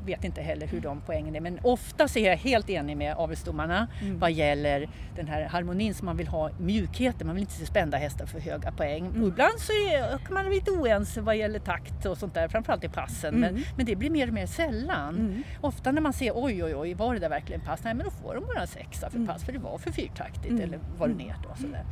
vet 0.05 0.23
inte 0.23 0.41
heller 0.41 0.67
hur 0.67 0.81
de 0.81 1.01
poängen 1.05 1.35
är 1.35 1.39
men 1.39 1.59
ofta 1.63 2.07
så 2.07 2.19
är 2.19 2.29
jag 2.29 2.37
helt 2.37 2.69
enig 2.69 2.97
med 2.97 3.15
avelsdomarna 3.15 3.87
mm. 4.01 4.19
vad 4.19 4.31
gäller 4.31 4.89
den 5.15 5.27
här 5.27 5.43
harmonin 5.45 5.93
som 5.93 6.05
man 6.05 6.17
vill 6.17 6.27
ha, 6.27 6.49
mjukheten, 6.59 7.27
man 7.27 7.35
vill 7.35 7.43
inte 7.43 7.53
se 7.53 7.65
spända 7.65 7.97
hästar 7.97 8.25
för 8.25 8.39
höga 8.39 8.71
poäng. 8.71 9.05
Mm. 9.05 9.21
Och 9.23 9.27
ibland 9.27 9.59
så 9.59 9.71
är, 9.71 10.17
kan 10.17 10.33
man 10.33 10.43
vara 10.43 10.53
lite 10.53 10.71
oense 10.71 11.21
vad 11.21 11.37
gäller 11.37 11.59
takt 11.59 12.05
och 12.05 12.17
sånt 12.17 12.33
där, 12.33 12.47
framförallt 12.47 12.83
i 12.83 12.89
passen, 12.89 13.35
mm. 13.35 13.53
men, 13.53 13.63
men 13.77 13.85
det 13.85 13.95
blir 13.95 14.09
mer 14.09 14.27
och 14.27 14.33
mer 14.33 14.45
sällan. 14.45 15.15
Mm. 15.15 15.43
Ofta 15.61 15.91
när 15.91 16.01
man 16.01 16.13
ser 16.13 16.31
oj 16.35 16.63
oj 16.63 16.75
oj, 16.75 16.93
var 16.93 17.13
det 17.13 17.19
där 17.19 17.29
verkligen 17.29 17.61
pass? 17.61 17.83
Nej 17.83 17.93
men 17.93 18.05
då 18.05 18.11
får 18.11 18.35
de 18.35 18.45
bara 18.45 18.61
en 18.61 18.67
sexa 18.67 19.09
för 19.09 19.17
mm. 19.17 19.27
pass 19.27 19.43
för 19.43 19.51
det 19.51 19.59
var 19.59 19.77
för 19.77 19.91
fyrtaktigt 19.91 20.51
mm. 20.51 20.63
eller 20.63 20.79
vad 20.97 21.09
det 21.09 21.23
är 21.23 21.35
då. 21.43 21.55
Sådär. 21.55 21.83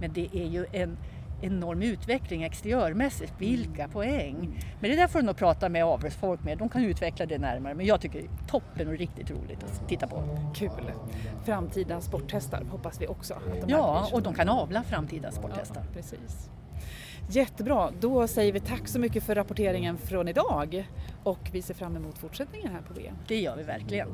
Men 0.00 0.12
det 0.12 0.28
är 0.32 0.46
ju 0.46 0.66
en 0.72 0.96
enorm 1.40 1.82
utveckling 1.82 2.42
exteriörmässigt. 2.42 3.32
Vilka 3.38 3.82
mm. 3.82 3.90
poäng! 3.90 4.64
Men 4.80 4.90
det 4.90 4.96
där 4.96 5.08
får 5.08 5.18
du 5.18 5.26
nog 5.26 5.36
prata 5.36 5.68
med 5.68 5.84
avelsfolk 5.84 6.44
med. 6.44 6.58
De 6.58 6.68
kan 6.68 6.84
utveckla 6.84 7.26
det 7.26 7.38
närmare. 7.38 7.74
Men 7.74 7.86
jag 7.86 8.00
tycker 8.00 8.18
det 8.18 8.24
är 8.24 8.48
toppen 8.48 8.88
och 8.88 8.98
riktigt 8.98 9.30
roligt 9.30 9.64
att 9.64 9.88
titta 9.88 10.06
på. 10.06 10.22
Kul! 10.54 10.70
Framtida 11.44 12.00
sporthästar 12.00 12.64
hoppas 12.70 13.00
vi 13.00 13.06
också. 13.06 13.34
Att 13.34 13.70
ja, 13.70 14.08
och 14.12 14.22
de 14.22 14.34
kan 14.34 14.48
avla 14.48 14.82
framtida 14.82 15.30
sporthästar. 15.30 15.82
Ja, 15.86 15.92
precis. 15.94 16.50
Jättebra, 17.30 17.90
då 18.00 18.28
säger 18.28 18.52
vi 18.52 18.60
tack 18.60 18.88
så 18.88 18.98
mycket 18.98 19.24
för 19.24 19.34
rapporteringen 19.34 19.98
från 19.98 20.28
idag 20.28 20.88
och 21.24 21.50
vi 21.52 21.62
ser 21.62 21.74
fram 21.74 21.96
emot 21.96 22.18
fortsättningen 22.18 22.72
här 22.72 22.80
på 22.80 22.94
VM. 22.94 23.14
Det 23.28 23.40
gör 23.40 23.56
vi 23.56 23.62
verkligen. 23.62 24.08